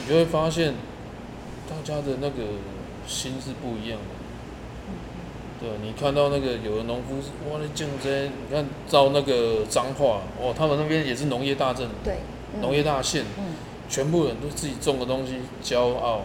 [0.00, 0.74] 你就会发现
[1.68, 2.42] 大家的那个
[3.06, 4.14] 心是不一样的。
[5.60, 12.18] 对，你看到那个有的农夫是哇，那竞争，你看照那个彰化，哦，他们那边也是农业大镇，对，
[12.54, 12.60] 嗯。
[12.60, 13.54] 农业大县，嗯。
[13.88, 16.22] 全部人都自己种的东西，骄傲。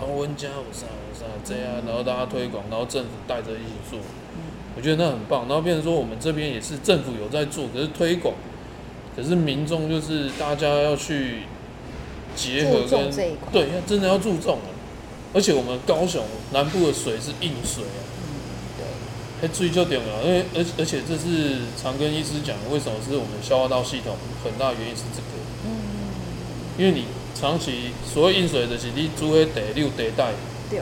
[0.00, 3.98] 然后温家有啥有啥这样，然后大家推广，然后政府带着一起做，
[4.74, 5.46] 我觉得那很棒。
[5.46, 8.34] 然后变成说我们这边也是政府有在做，可是推广，
[9.14, 11.42] 可是民众就是大家要去
[12.34, 13.10] 结合跟
[13.52, 14.72] 对，要真的要注重啊。
[15.34, 18.00] 而且我们高雄南部的水是硬水啊，
[18.78, 25.28] 对，还水就点了，因为而而且这是常跟医师讲，为什么是我们消化道系统很大原因是这个，
[25.66, 25.70] 嗯。
[26.78, 27.04] 因为你
[27.40, 30.32] 长期所谓硬水的是你煮迄第六第代。
[30.68, 30.80] 对，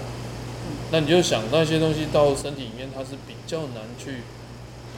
[0.90, 4.22] 那你就想那些东西到身体里面，它是比较难去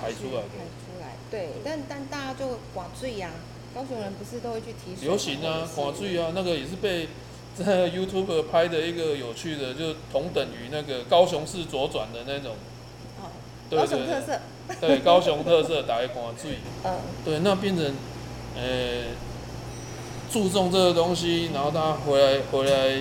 [0.01, 0.71] 排出来排的。
[0.81, 3.31] 出来，对，但但大家就寡醉呀，
[3.75, 7.09] 高雄人不是都会去提水流行啊，或者是垮醉啊，那个也是被
[7.55, 12.57] 在 YouTube 拍的一个有趣的，就同等于那个高雄市左转的那种，
[13.21, 13.29] 哦，
[13.69, 14.41] 对高雄对特色，
[14.81, 16.99] 对，高雄特色打一寡醉， 嗯。
[17.25, 17.85] 对，那变成
[18.57, 19.13] 呃
[20.33, 22.97] 注重这个东西，然后大家回来回来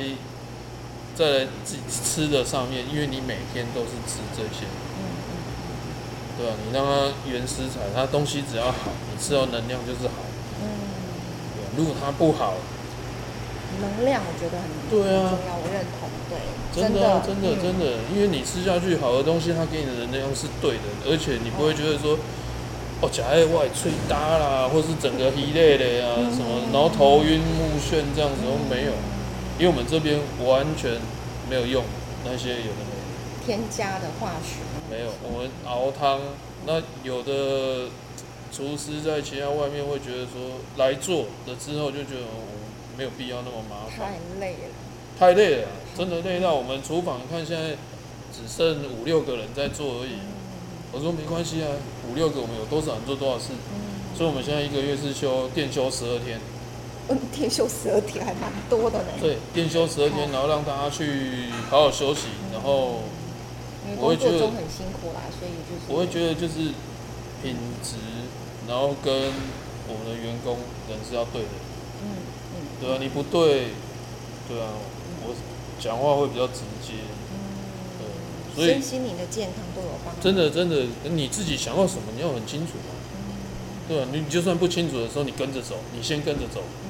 [1.16, 4.66] 再来自己吃的上面，因为你每天都是吃这些。
[4.66, 5.20] 嗯
[6.40, 10.24] 对吧、你让它原食材，它东西只要好，你吃到能量就是好。
[11.76, 12.54] 如果它不好，
[13.76, 16.40] 嗯，能量我觉得很对啊很重要，我认同，对，
[16.72, 22.16] 真的啊真的嗯真的，因为你吃下去好的东西，它给你的能量是对的，而且你不会觉得说，
[23.02, 28.92] 哦，假爱外脆搭啦，或是整个一类的啊嗯什么，然后头晕目眩这样子都没有，
[29.58, 31.00] 因为我们这边完全
[31.50, 31.84] 没有用
[32.26, 33.00] 那些有的没有。
[33.46, 34.60] 添加的化学
[34.92, 36.20] 没有，我们熬汤，
[36.68, 37.88] 那有的
[38.52, 42.44] 厨师在其他外面会觉得说来做了之后就觉得我
[42.98, 44.70] 没有必要那么麻烦，太累了，
[45.18, 47.78] 太累了，真的累到我们厨房看现在
[48.36, 50.20] 只剩五六个人在做而已。
[50.92, 51.70] 我说没关系啊，
[52.10, 54.00] 五六个我们有多少人做多少事，嗯。
[54.18, 56.42] 所以我们现在一个月是休店休十二天，
[57.08, 63.04] 嗯，店休十二天还蛮多的呢，对，店休十二天，然后让大家去好好休息，然后
[63.88, 66.74] 因为我会觉得很辛苦啦，所以就是我会觉得就是
[67.42, 67.96] 品质，
[68.68, 69.32] 然后跟
[69.88, 70.58] 我们的员工
[70.90, 71.56] 人是要对的，
[72.04, 72.20] 嗯
[72.52, 72.56] 嗯。
[72.82, 73.72] 对啊，你不对，
[74.50, 74.68] 对啊，
[75.24, 75.34] 我
[75.80, 77.09] 讲话会比较直接，嗯，
[78.60, 80.22] 所以身心灵的健康都有帮助。
[80.22, 82.94] 真的真的，你自己想要什么，你要很清楚嘛，
[83.88, 86.90] 对啊，你就算不清楚的时候，你跟着走，你先跟着走，嗯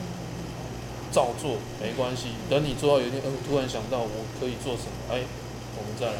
[1.11, 4.09] 照做没关系，等你做到有一天，呃，突然想到我
[4.39, 5.21] 可以做什么，哎，
[5.77, 6.13] 我们再来。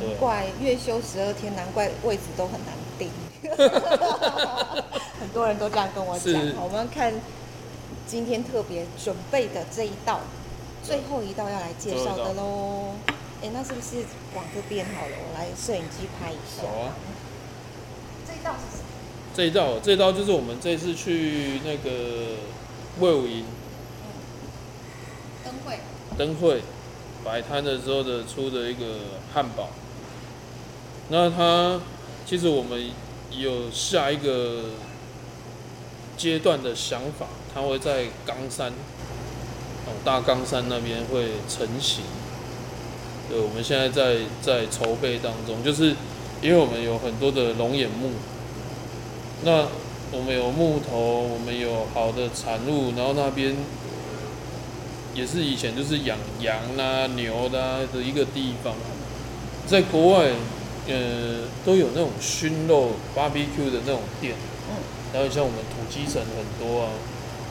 [0.00, 3.08] 对难怪月休十二天，难怪位置都很难定。
[5.20, 6.54] 很多人都这样跟我讲是。
[6.60, 7.12] 我们看
[8.06, 10.20] 今天特别准备的这一道，
[10.84, 12.94] 最后一道要来介绍的喽。
[13.40, 15.14] 哎，那是不是往这边好了？
[15.16, 16.62] 我来摄影机拍一下。
[16.62, 16.94] 好啊。
[18.26, 18.88] 这一道是什么？
[19.34, 22.36] 这一道，这一道就是我们这次去那个
[22.98, 23.44] 魏武营
[25.44, 25.78] 灯会。
[26.18, 26.62] 灯会
[27.24, 28.96] 摆摊的时候的出的一个
[29.32, 29.68] 汉堡。
[31.08, 31.80] 那它
[32.26, 32.90] 其实我们
[33.30, 34.64] 有下一个
[36.16, 38.72] 阶段的想法，它会在冈山，
[39.86, 42.02] 哦，大冈山那边会成型。
[43.28, 45.94] 对，我们现在在在筹备当中，就是
[46.40, 48.10] 因为我们有很多的龙眼木，
[49.44, 49.68] 那
[50.10, 53.54] 我们有木头，我们有好的产物，然后那边
[55.14, 58.74] 也是以前就是养羊啦、牛啦的一个地方，
[59.66, 60.30] 在国外，
[60.88, 64.34] 呃，都有那种熏肉 barbecue 的那种店，
[65.12, 66.88] 然后像我们土鸡城很多啊，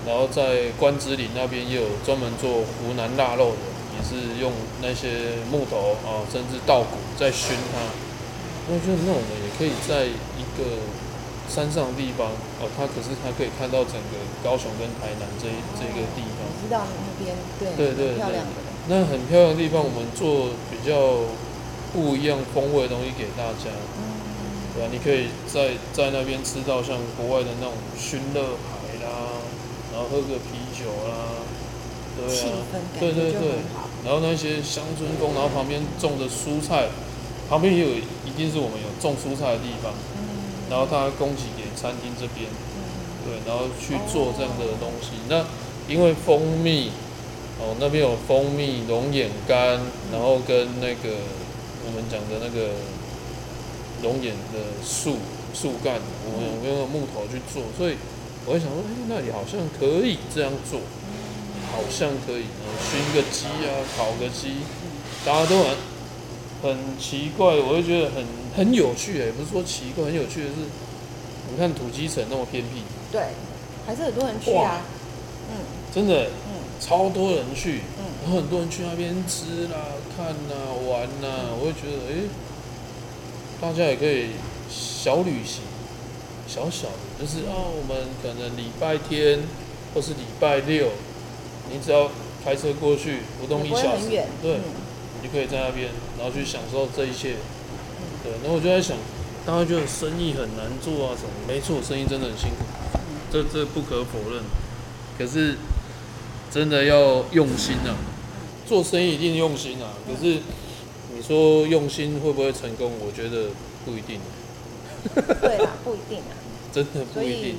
[0.08, 3.58] 然后在关子岭那边也有专门做湖南腊肉的，
[3.98, 7.82] 也是用那些木头啊，甚至稻谷在熏它。
[8.70, 10.86] 我觉得那种的也可以在一个
[11.48, 12.28] 山上的地方
[12.60, 16.44] 哦，它可是它可以看到整个高雄跟台南这一这个地方。
[16.44, 18.60] 我知道那边对对对很漂亮的。
[18.90, 21.24] 那很漂亮的地方，我们做比较
[21.92, 24.20] 不一样风味的东西给大家，嗯，
[24.76, 29.40] 对吧、你可以在在那边吃到像国外的那种熏乐排啦，
[29.92, 31.40] 然后喝个啤酒啦，
[32.16, 32.68] 对啊，
[33.00, 33.64] 对对对。
[34.08, 36.88] 然后那些乡村风，然后旁边种的蔬菜，
[37.50, 37.90] 旁边也有
[38.24, 40.64] 一定是我们有种蔬菜的地方，嗯。
[40.72, 42.80] 然后它供给给餐厅这边，嗯。
[43.28, 45.20] 对，然后去做这样的东西。
[45.28, 45.44] 那
[45.92, 46.90] 因为蜂蜜，
[47.60, 49.76] 哦，那边有蜂蜜、龙眼干，
[50.10, 51.20] 然后跟那个
[51.84, 52.80] 我们讲的那个
[54.04, 55.18] 龙眼的树
[55.54, 57.96] 树干，我们有用木头去做，所以
[58.46, 60.80] 我会想说，哎、那里好像可以这样做，
[61.78, 62.46] 好像可以，
[62.82, 64.66] 熏个鸡啊，烤个鸡，
[65.24, 65.78] 大家都很
[66.64, 68.26] 很奇怪，我就觉得很
[68.58, 70.56] 很有趣、哎，不是说奇怪，很有趣的是，
[71.52, 73.22] 你看土鸡城那么偏僻，对，
[73.86, 74.82] 还是很多人去啊。
[75.52, 75.56] 嗯。
[75.94, 78.06] 真的、嗯超多人去，嗯。
[78.24, 82.30] 然后很多人去那边吃啦、看啦、玩啦，我会觉得，诶，
[83.62, 84.32] 大家也可以
[84.70, 85.62] 小旅行，
[86.48, 89.40] 小小的，就是啊，我们可能礼拜天
[89.94, 90.90] 或是礼拜六，
[91.72, 92.10] 你只要
[92.44, 94.10] 开车过去，不动一小时
[94.42, 94.62] 对，嗯
[95.22, 97.34] 你就可以在那边，然后去享受这一切。
[97.34, 98.98] 嗯对，然后我就在想，
[99.46, 101.32] 大家觉得生意很难做啊什么？
[101.48, 102.66] 没错，生意真的很辛苦，
[103.32, 104.44] 这这不可否认。
[105.18, 105.56] 可是
[106.52, 107.96] 真的要用心啊，
[108.68, 109.94] 做生意一定用心啊。
[110.06, 110.40] 可是
[111.16, 112.92] 你说用心会不会成功？
[113.00, 113.50] 我觉得
[113.86, 114.20] 不一定，
[115.42, 116.34] 对啊，不一定啊。
[116.74, 117.56] 真的不一定。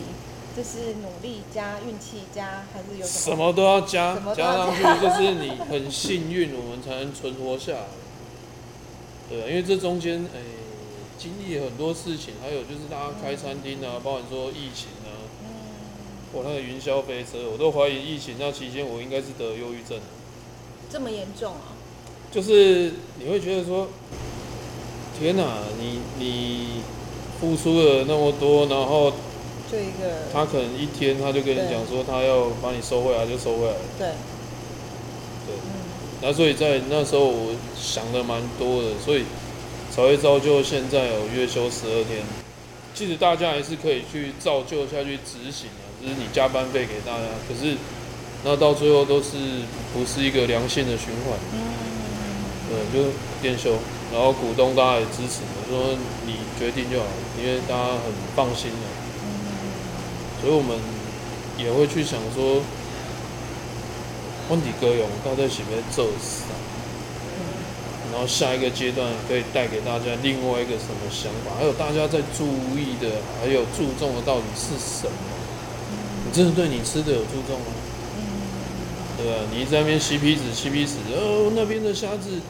[0.58, 7.86] 就是努力加运气加，还是有什么什么都要加什么，都加要上去就是你很幸运，我们才能存活下来。
[9.30, 10.40] 对啊，因为这中间诶、
[11.16, 20.00] 经历很多事情，还有就是大家开餐厅啊，包含说疫情啊，嗯，我那个云霄飞车，我都怀疑疫情那期间我应该是得忧郁症，
[20.90, 21.70] 这么严重啊？
[22.32, 23.86] 就是你会觉得说，
[25.16, 26.82] 天哪、你你
[27.40, 29.12] 付出了那么多，然后
[29.70, 34.08] 就一个他可能一天他就跟你讲说他要把你收回来就收回来了，对，
[35.46, 35.56] 对。
[35.56, 35.78] 嗯
[36.20, 39.22] 那所以在那时候我想的蛮多的，所以
[39.88, 42.26] 才会造就现在有月休十二天。
[42.92, 47.76] 其实大家还是可以去照旧下去执行啊，就是你加班费给大家，可是
[48.42, 49.62] 那到最后都是
[49.94, 51.38] 不是一个良性的循环。
[51.54, 51.62] 嗯，
[52.68, 53.10] 对，就
[53.40, 53.74] 店休，
[54.12, 55.94] 然后股东大家也支持，我说
[56.26, 57.06] 你决定就好，
[57.40, 58.97] 因为大家很放心了。
[60.40, 60.78] 所以我们
[61.58, 62.62] 也会去想说，
[64.48, 66.46] 问题歌咏到底是不是做啥？
[68.10, 75.12] 然后下一个阶段可以带给大家另外一个什么想法，还有大家在注意的，还有注重的到底是什么？
[76.24, 77.66] 你真的对你吃的有注重吗？
[79.18, 82.40] 对啊，你一直在那边吸皮子吸皮子，哦，那边的虾子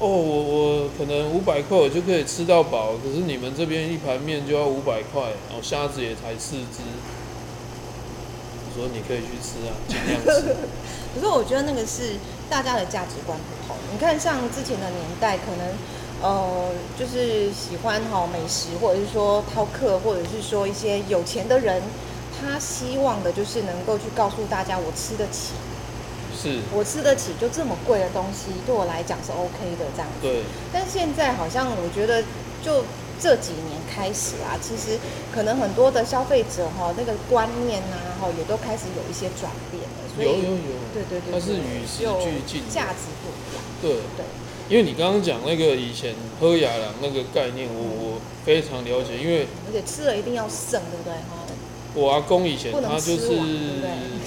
[0.00, 6.80] 哦，我我可能五百块我就可以吃到饱，可是你们这边一盘面就要五百块，然后虾子也才四只。
[8.64, 10.56] 我说你可以去吃啊，尽量吃。
[11.14, 12.14] 可是我觉得那个是
[12.48, 13.76] 大家的价值观不同。
[13.92, 15.68] 你看，像之前的年代，可能
[16.22, 21.82] 呃，就是喜欢哈美食，或者是说饕客，或者是说一些有钱的人，
[22.40, 25.52] 他希望的就是能够去告诉大家，我吃得起，
[26.40, 30.22] 是，我吃得起，就这么贵的东西，对我来讲是 OK 的这样子。
[30.22, 30.40] 对，
[30.72, 32.24] 但现在好像我觉得，
[32.64, 32.84] 就
[33.20, 34.96] 这几年开始啊，其实
[35.30, 40.00] 可能很多的消费者哈，那个观念呐，哈，也都开始有一些转变了。
[40.16, 43.62] 所以有有有，对对对，它是与时俱进价值不一样。
[43.80, 44.24] 对，对，
[44.68, 51.12] 因为你刚刚讲那个以前喝雅郎那个概念，我我非常了解，因为而且吃了一定要剩，对不对？
[51.90, 53.38] 哈，我阿公以前他就是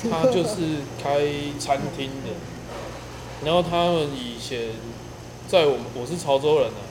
[0.09, 1.19] 他就是开
[1.59, 2.33] 餐厅的，
[3.45, 4.69] 然后他们以前
[5.47, 6.81] 在我们我是潮州人啊，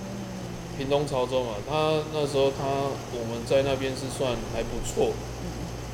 [0.78, 2.64] 屏东潮州嘛，他那时候他
[3.12, 5.12] 我们在那边是算还不错，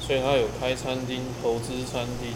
[0.00, 2.32] 所以他有开餐厅，投资餐厅，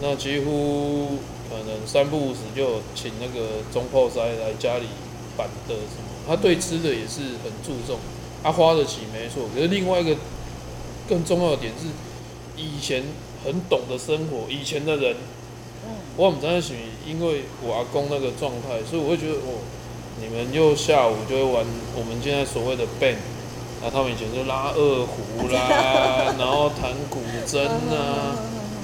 [0.00, 4.86] 那几乎可能三不五时就请那个中炮塞来家里
[5.36, 7.98] 板的什么，他对吃的也是很注重，
[8.42, 10.16] 他花得起没错，可是另外一个
[11.08, 11.88] 更重要的点是，
[12.56, 13.02] 以前
[13.44, 15.16] 很懂得生活，以前的人，
[15.86, 16.74] 嗯，我很在一起，
[17.06, 19.62] 因为我阿公那个状态，所以我会觉得哦，
[20.20, 21.64] 你们又下午就会玩
[21.96, 23.16] 我们现在所谓的 band，
[23.82, 27.60] 那他们以前就拉二胡啦， 然后弹古筝
[27.94, 28.34] 啊，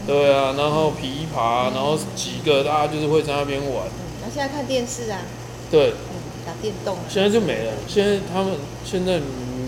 [0.06, 5.22] 对啊，然后琵琶，然后几个大家就是会在那边玩，嗯，那现在看电视啊，
[5.70, 7.72] 对，嗯，打电动啊，现在就没了。
[7.88, 8.52] 现在他们
[8.84, 9.18] 现在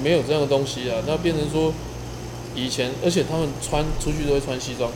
[0.02, 1.72] 没有这样的东西啊，那变成说
[2.54, 4.90] 以前，而且他们穿出去都会穿西装，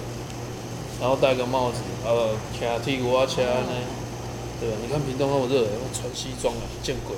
[1.00, 3.72] 然后戴个帽子，呃，卡剃骨啊，掐呢，
[4.60, 4.76] 对吧？
[4.80, 7.16] 你看屏东那么热，要穿西装啊，见鬼！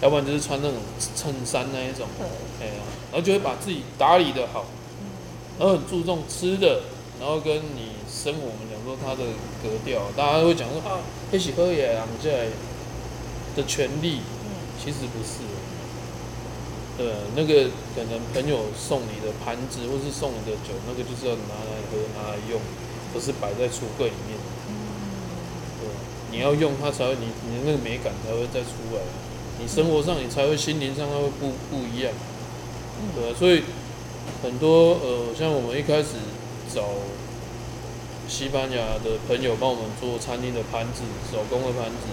[0.00, 0.78] 要不然就是穿那种
[1.14, 2.26] 衬衫那一种，嗯。
[2.62, 2.72] 哎呀、
[3.12, 4.64] 然后就会把自己打理的好，
[5.58, 6.80] 然后很注重吃的，
[7.20, 9.28] 然后跟你生活，我们讲说他的
[9.62, 11.00] 格调，大家会讲说啊，
[11.32, 12.48] 一起喝野狼在
[13.54, 14.56] 的权利，嗯。
[14.82, 15.44] 其实不是，
[17.00, 22.60] 对，那个可能朋友送你的盘子或是送你的酒，那个就是要拿来喝、拿来用，
[23.10, 24.36] 不是摆在橱柜里面。
[25.80, 25.88] 对，
[26.30, 29.00] 你要用它才会，你你的那个美感才会再出来，
[29.58, 32.12] 你生活上你才会心灵上它会不不一样。
[33.16, 33.62] 对啊，所以
[34.42, 36.20] 很多呃，像我们一开始
[36.68, 36.84] 找
[38.28, 41.00] 西班牙的朋友帮我们做餐厅的盘子，
[41.32, 42.12] 手工的盘子，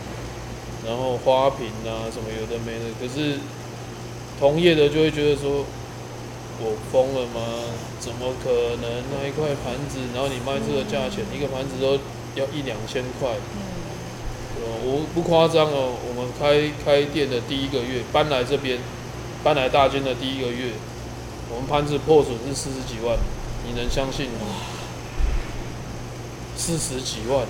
[0.88, 3.38] 然后花瓶啊什么有的没的，可是
[4.40, 5.66] 同业的就会觉得说，
[6.60, 7.42] 我疯了吗？
[8.00, 11.98] 怎么可能那一块盘子，然后你卖这个价钱，一个盘子都
[12.36, 13.60] 要一两千块，嗯
[14.62, 18.80] 呃，我不夸张哦，我们开开店的第一个月，搬来这边，
[19.44, 20.72] 搬来大间的第一个月，
[21.50, 23.18] 我们盘子破损是四十几万，
[23.66, 24.46] 你能相信吗？
[26.56, 27.46] 四十几万，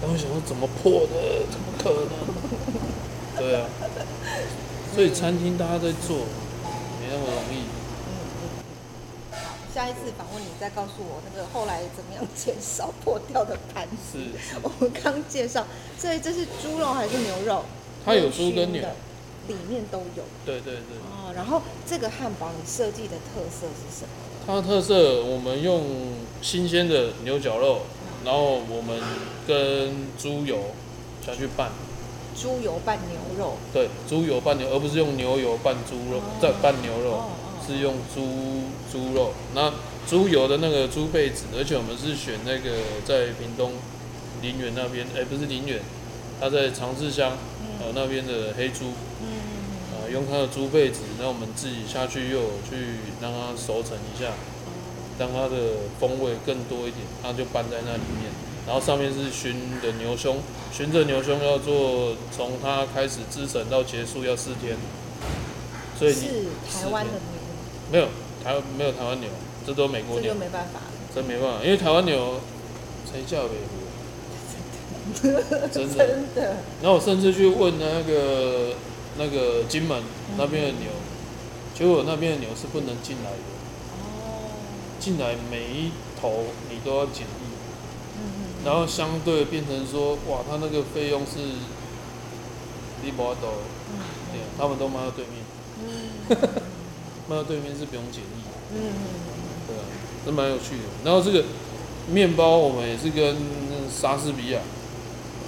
[0.00, 1.46] 然后我想说怎么破的？
[1.50, 2.10] 怎么可能？
[3.38, 3.64] 对啊，
[4.94, 6.18] 所以餐厅大家在做，
[7.00, 7.64] 没那么容易。
[9.32, 14.18] 好，下一次访问你再告诉我那个后来怎么样减少破掉的盘子。
[14.62, 15.66] 我们刚介绍，
[15.98, 17.64] 所以这是猪肉还是牛肉？
[18.04, 18.82] 它有猪跟牛
[19.48, 20.24] 里面都有。
[20.44, 20.98] 对对对。
[21.10, 24.10] 哦，然后这个汉堡你设计的特色是什么？
[24.46, 25.84] 它的特色，我们用
[26.42, 27.82] 新鲜的牛绞肉，
[28.24, 29.00] 然后我们
[29.46, 30.58] 跟猪油
[31.24, 31.70] 下去拌，
[32.34, 33.54] 猪油拌牛肉。
[33.72, 39.32] 对，猪油拌牛，而不是用牛油拌猪肉哦，再拌牛肉，哦哦是用猪猪肉。
[39.54, 39.72] 那
[40.06, 43.72] 猪油的那个猪背子，而且我们是选那个在屏东
[44.42, 45.80] 林园那边，哎、不是林园，
[46.40, 47.36] 它在长治乡
[47.80, 49.28] 呃那边的黑猪，嗯
[49.94, 54.32] 啊、用它的猪背子，那我们自己下去又有去让它熟成一下，
[55.18, 58.32] 让它的风味更多一点，它就拌在那里面。
[58.66, 60.38] 然后上面是熏的牛胸，
[60.72, 64.76] 熏的牛胸要做从它开始制成到结束要四天，
[65.98, 66.28] 所以你是
[66.72, 67.20] 台湾的牛，
[67.90, 68.06] 没有
[68.42, 69.28] 台没有台湾牛，
[69.66, 70.22] 这都美国牛。
[70.22, 70.78] 这就，没办法。
[70.78, 70.86] 了。
[71.14, 72.40] 真没办法，因为台湾牛
[73.04, 73.76] 才叫美国，
[75.68, 76.06] 真的。
[76.06, 78.74] 真的，然后我甚至去问那个
[79.18, 80.02] 那个金门
[80.38, 80.88] 那边的牛，
[81.74, 83.36] 结果那边的牛是不能进来的，
[83.92, 84.56] 哦，
[84.98, 87.26] 进来每一头你都要检
[88.64, 91.38] 然后相对变成说，哇，他那个费用是
[93.04, 93.48] 一毛都，
[93.90, 93.98] 嗯
[94.32, 95.42] 对，他们都卖到对面，
[96.28, 96.48] 嗯
[97.28, 98.42] 卖到对面是不用检疫，
[98.74, 98.78] 嗯
[99.66, 99.82] 对啊，
[100.24, 100.84] 这蛮有趣的。
[101.04, 101.44] 然后这个
[102.08, 103.36] 面包我们也是跟
[103.90, 104.60] 莎士比亚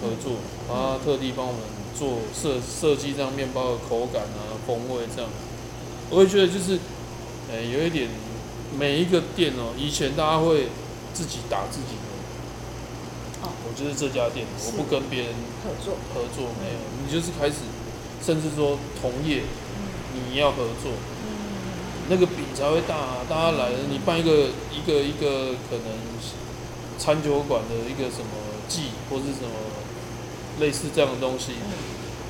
[0.02, 0.38] 合作，
[0.68, 1.60] 他特地帮我们
[1.96, 5.30] 做设设计这样面包的口感啊、风味这样。
[6.10, 6.78] 我会觉得就是，
[7.50, 8.08] 呃、有一点
[8.76, 10.68] 每一个店哦、以前大家会
[11.14, 11.94] 自己打自己
[13.44, 17.68] 我就是这家店，我不跟别人合作，合作，没有，你就是开始，
[18.24, 19.42] 甚至说同业
[20.12, 23.26] 你要合作，嗯，那个饼才会大、啊。
[23.28, 25.94] 大家来了，你办一个一个一个可能
[26.98, 28.30] 餐酒馆的一个什么
[28.68, 29.54] 季或是什么
[30.60, 31.58] 类似这样的东西，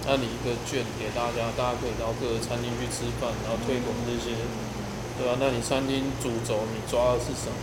[0.06, 4.36] 那你一个券给大家，大家可以到各个餐厅去吃饭，然后推广这些，
[5.18, 7.56] 对啊，那你餐厅主轴你抓的是什么？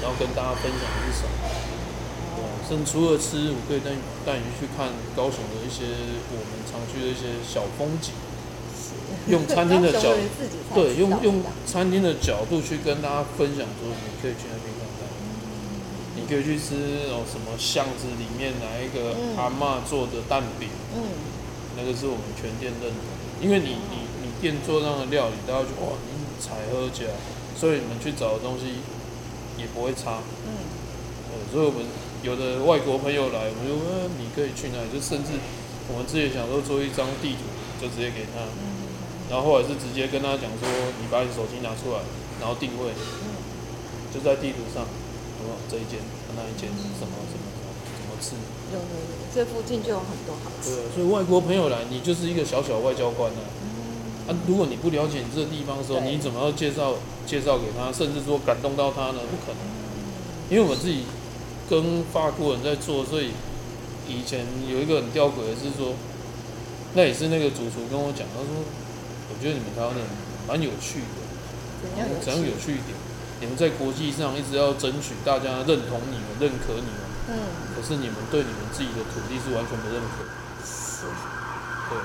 [0.00, 1.71] 然后跟大家分享的是什么？
[2.62, 5.84] 对啊，甚至除了吃，我可以带你带你去看高雄的一些
[6.30, 8.14] 我们常去的一些小风景。
[9.28, 10.14] 用餐厅的角
[10.74, 15.06] 对，用用餐厅的角度去跟大家分享，说你可以去那边看看，
[16.16, 19.36] 你可以去吃哦什么巷子里面哪一个嗯。
[19.38, 21.06] 阿嬷做的蛋饼，嗯，
[21.76, 26.10] 那个是我们全店认同的，因为你你你店做这样的料理，大家就哇你
[26.42, 27.06] 采喝家，
[27.54, 28.82] 所以你们去找的东西
[29.56, 30.66] 也不会差，嗯，
[31.30, 31.86] 呃，所以我们
[32.22, 35.34] 有的外国朋友来，我们就呃你可以去哪里，就甚至
[35.90, 37.50] 我们之前想说做一张地图，
[37.82, 38.46] 就直接给他，
[39.26, 40.64] 然后后来是直接跟他讲说，
[41.02, 41.98] 你把你手机拿出来，
[42.38, 42.94] 然后定位，
[44.14, 45.98] 就在地图上，有没有这一间，
[46.38, 48.38] 那一间什么什么什么怎么吃，
[48.70, 50.78] 有有有，这附近就有很多好吃。
[50.78, 53.42] 对，所以外国朋友来，你就是一个小小外交官啊。
[54.28, 56.94] 啊，如果你不了解你这个地方的时候，你怎么要介绍
[57.26, 59.18] 介绍给他，甚至说感动到他呢？
[59.26, 59.58] 不可能，
[60.48, 61.02] 因为我们自己
[61.68, 63.30] 跟法国人在做，所以
[64.08, 65.94] 以前有一个很吊诡的是说，
[66.94, 68.64] 那也是那个主厨跟我讲，他说，
[69.30, 70.04] 我觉得你们台湾人
[70.46, 71.22] 蛮有趣的，
[72.20, 72.72] 怎样有趣？
[72.72, 72.96] 一点？
[73.40, 77.38] 你们在国际上一直要争取大家认同你们、认可你们，嗯，
[77.74, 80.22] 可是你们对你们自己的土地是完全不认可，
[80.64, 81.06] 是。
[81.88, 81.98] 对，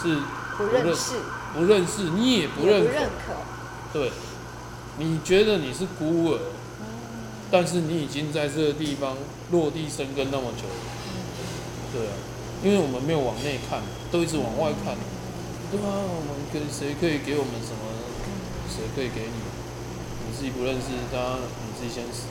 [0.00, 0.20] 是。
[0.56, 1.14] 不认识，
[1.52, 3.34] 不认识，你也不也不认可。
[3.92, 4.12] 对，
[4.98, 6.40] 你觉得你是孤儿，嗯
[7.54, 9.14] 但是你已经在这个地方
[9.52, 10.82] 落地生根那么久了，
[11.94, 12.18] 对啊，
[12.64, 13.78] 因为我们没有往内看，
[14.10, 14.98] 都一直往外看，
[15.70, 17.86] 对啊，我们跟谁可以给我们什么，
[18.66, 19.38] 谁可以给你，
[20.26, 22.26] 你自己不认识，他你自己先死，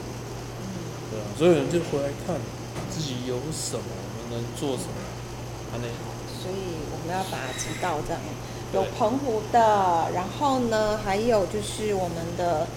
[1.08, 2.36] 对啊，所以我们就回来看
[2.92, 5.00] 自己有什么，我们能做什么，
[5.72, 5.88] 安内，
[6.28, 8.20] 所以我们要把它知道这样。
[8.74, 12.68] 有澎湖的，然后呢，还有就是我们的，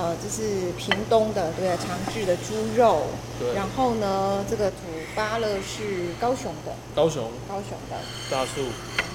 [0.00, 3.02] 呃，就是屏东的，对，长治的猪肉。
[3.38, 4.76] 对，然后呢，这个土
[5.14, 7.96] 巴勒是高雄的，高雄高雄的。
[8.30, 8.62] 大树。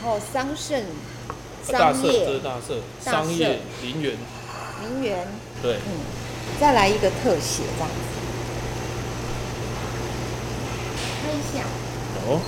[0.04, 0.84] 然后桑葚、
[1.64, 4.14] 桑叶是、大社，大商业社林园，
[4.80, 5.28] 名媛，
[5.64, 6.06] 对，嗯，
[6.62, 7.96] 再来一个特写这样子，
[11.24, 11.66] 看一下。
[12.28, 12.40] 哦，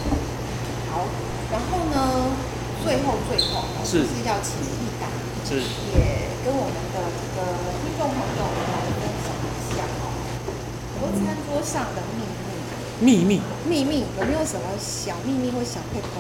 [0.92, 1.08] 好，
[1.52, 2.30] 然后呢，
[2.86, 4.54] 最后最后是就是要请
[5.48, 5.64] 是也
[6.44, 7.40] 跟我们的这个
[7.80, 10.12] 听众朋友们来分享一下哦，
[10.92, 12.20] 很多餐桌上的秘
[13.00, 16.20] 密秘密密，秘密有没有什么小秘密或小配方？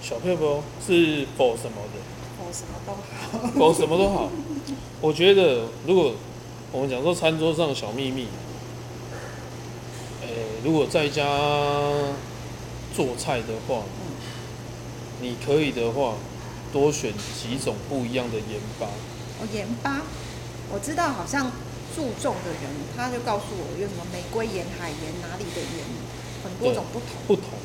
[0.00, 2.00] 小配包是否什么的，
[2.38, 3.50] 否，什么都好。
[3.58, 4.30] 否什么都好。
[5.02, 6.14] 我觉得如果
[6.72, 8.26] 我们讲说餐桌上的小秘密，
[10.22, 10.28] 诶、
[10.64, 11.26] 如果在家
[12.96, 13.82] 做菜的话，
[15.20, 16.14] 你可以的话，
[16.72, 18.86] 多选几种不一样的盐巴。
[19.40, 20.02] 哦，盐巴，
[20.72, 21.50] 我知道，好像
[21.96, 25.84] 注重的人，他就告诉我有什么玫瑰盐、海盐，哪里的盐，
[26.44, 27.08] 很多对种不同。
[27.26, 27.58] 不同，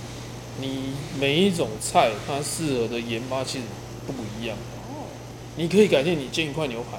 [0.59, 3.65] 你每一种菜它适合的盐巴其实
[4.07, 4.57] 不一样。
[4.89, 5.07] 哦，
[5.57, 6.97] 你可以改天你煎一块牛排，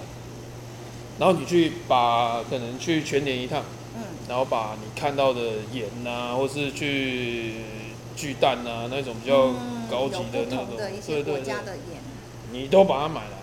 [1.19, 3.65] 然后你去把可能去全年一趟，
[3.97, 5.41] 嗯，然后把你看到的
[5.73, 7.55] 盐呐、或是去
[8.17, 11.37] 巨蛋啊、那种比较嗯高级的那种，对对对。
[11.37, 12.01] 国家，的盐，
[12.51, 13.39] 你都把它买来，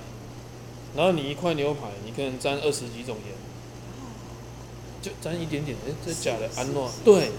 [0.96, 3.36] 然后你一块牛排，你可能沾二十几种盐，
[5.02, 7.30] 就沾一点点，哎、这假的安诺，对，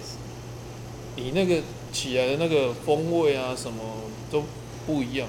[1.16, 1.60] 你那个
[1.92, 3.82] 起来的那个风味啊，什么
[4.30, 4.44] 都
[4.86, 5.28] 不一样。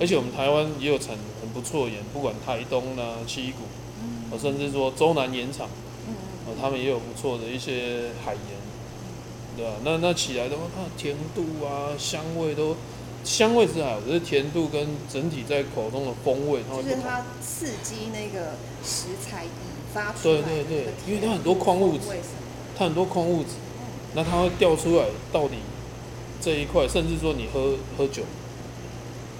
[0.00, 3.64] 而且我们台湾也有产很不错的盐，不管台东啦、七股，
[4.30, 5.68] 哦，甚至说中南盐场，
[6.08, 6.14] 嗯。
[6.46, 8.40] 哦，他们也有不错的一些海盐，
[9.56, 12.76] 对啊、那那起来的话，它的甜度啊、香味都，
[13.24, 16.90] 香味是还好，只是甜度跟整体在口中的风味，它会不同。
[16.90, 18.52] 就是它刺激那个
[18.84, 19.50] 食材引
[19.94, 22.04] 发出来的对对对那个因为它很多矿物质
[22.78, 23.50] 它很多矿物质，
[24.14, 25.56] 那它会掉出来到底
[26.40, 28.22] 这一块，甚至说你喝喝酒，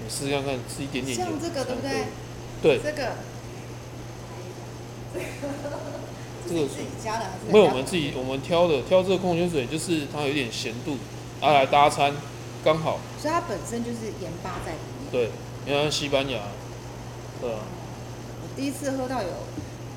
[0.03, 2.05] 你试试看看，吃一点点盐，像这个对不对？
[2.59, 3.17] 对，这个，
[6.47, 10.97] 这个自己加的还是没有，我们自己我们挑的挑这个矿泉水，就是它有点咸度，
[11.41, 12.13] 啊来搭餐，
[12.63, 12.99] 刚好。
[13.19, 15.11] 所以它本身就是盐巴在里面。
[15.11, 15.29] 对，
[15.65, 16.39] 你看西班牙，
[17.41, 17.59] 对啊，
[18.41, 19.29] 我第一次喝到有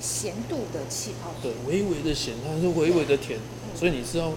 [0.00, 3.38] 咸度的气泡对，，微微的咸，它是微微的甜，
[3.74, 4.32] 所以你知道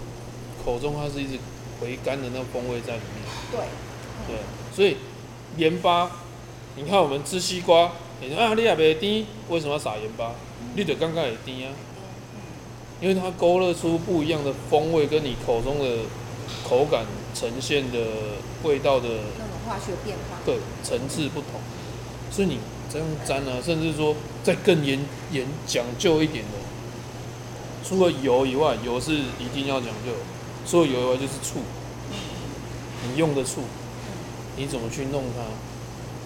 [0.64, 1.38] 口中它是一直
[1.80, 3.24] 回甘的那个风味在里面。
[3.50, 3.60] 对，
[4.28, 4.36] 对，
[4.74, 4.96] 所以
[5.56, 6.10] 盐巴，
[6.76, 10.32] 你看我们吃西瓜，你说啊，你也没甜，为什么要撒盐巴？
[10.76, 11.74] 你得刚刚也甜啊，
[13.04, 16.04] 因为它勾勒出不一样的风味，跟你口中的
[16.66, 17.98] 口感呈现的
[18.62, 20.38] 味道的那种化学变化。
[20.46, 21.60] 对层次不同，
[22.30, 22.58] 所以你
[22.90, 24.98] 这样沾啊，甚至说再更严
[25.32, 26.52] 严讲究一点的，
[27.86, 30.12] 除了油以外，油是一定要讲究，
[30.66, 31.60] 除了油以外就是醋，
[33.06, 33.64] 你用的醋，
[34.56, 35.44] 你怎么去弄它，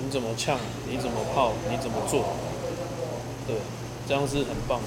[0.01, 2.37] 你怎么呛，你怎么泡，你怎么做，
[3.49, 3.57] 对，
[4.07, 4.87] 这样是很棒的。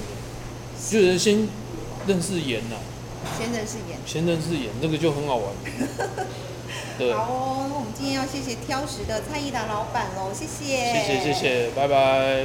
[0.90, 1.46] 就是先
[2.06, 2.76] 认识盐呐、
[3.38, 3.98] 先认识盐。
[4.04, 5.52] 先认识盐，这个就很好玩。
[6.98, 10.92] 对，好哦，那我们今天要谢谢挑食的蔡依达老板喽，谢谢。
[10.92, 11.32] 谢谢谢。
[11.32, 12.44] 谢，拜拜。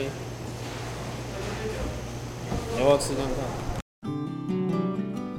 [2.74, 3.36] 你要不要吃看看？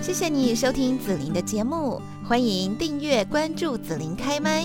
[0.03, 4.65] 谢谢你收听紫琳的节目，欢迎订阅关注紫琳开麦。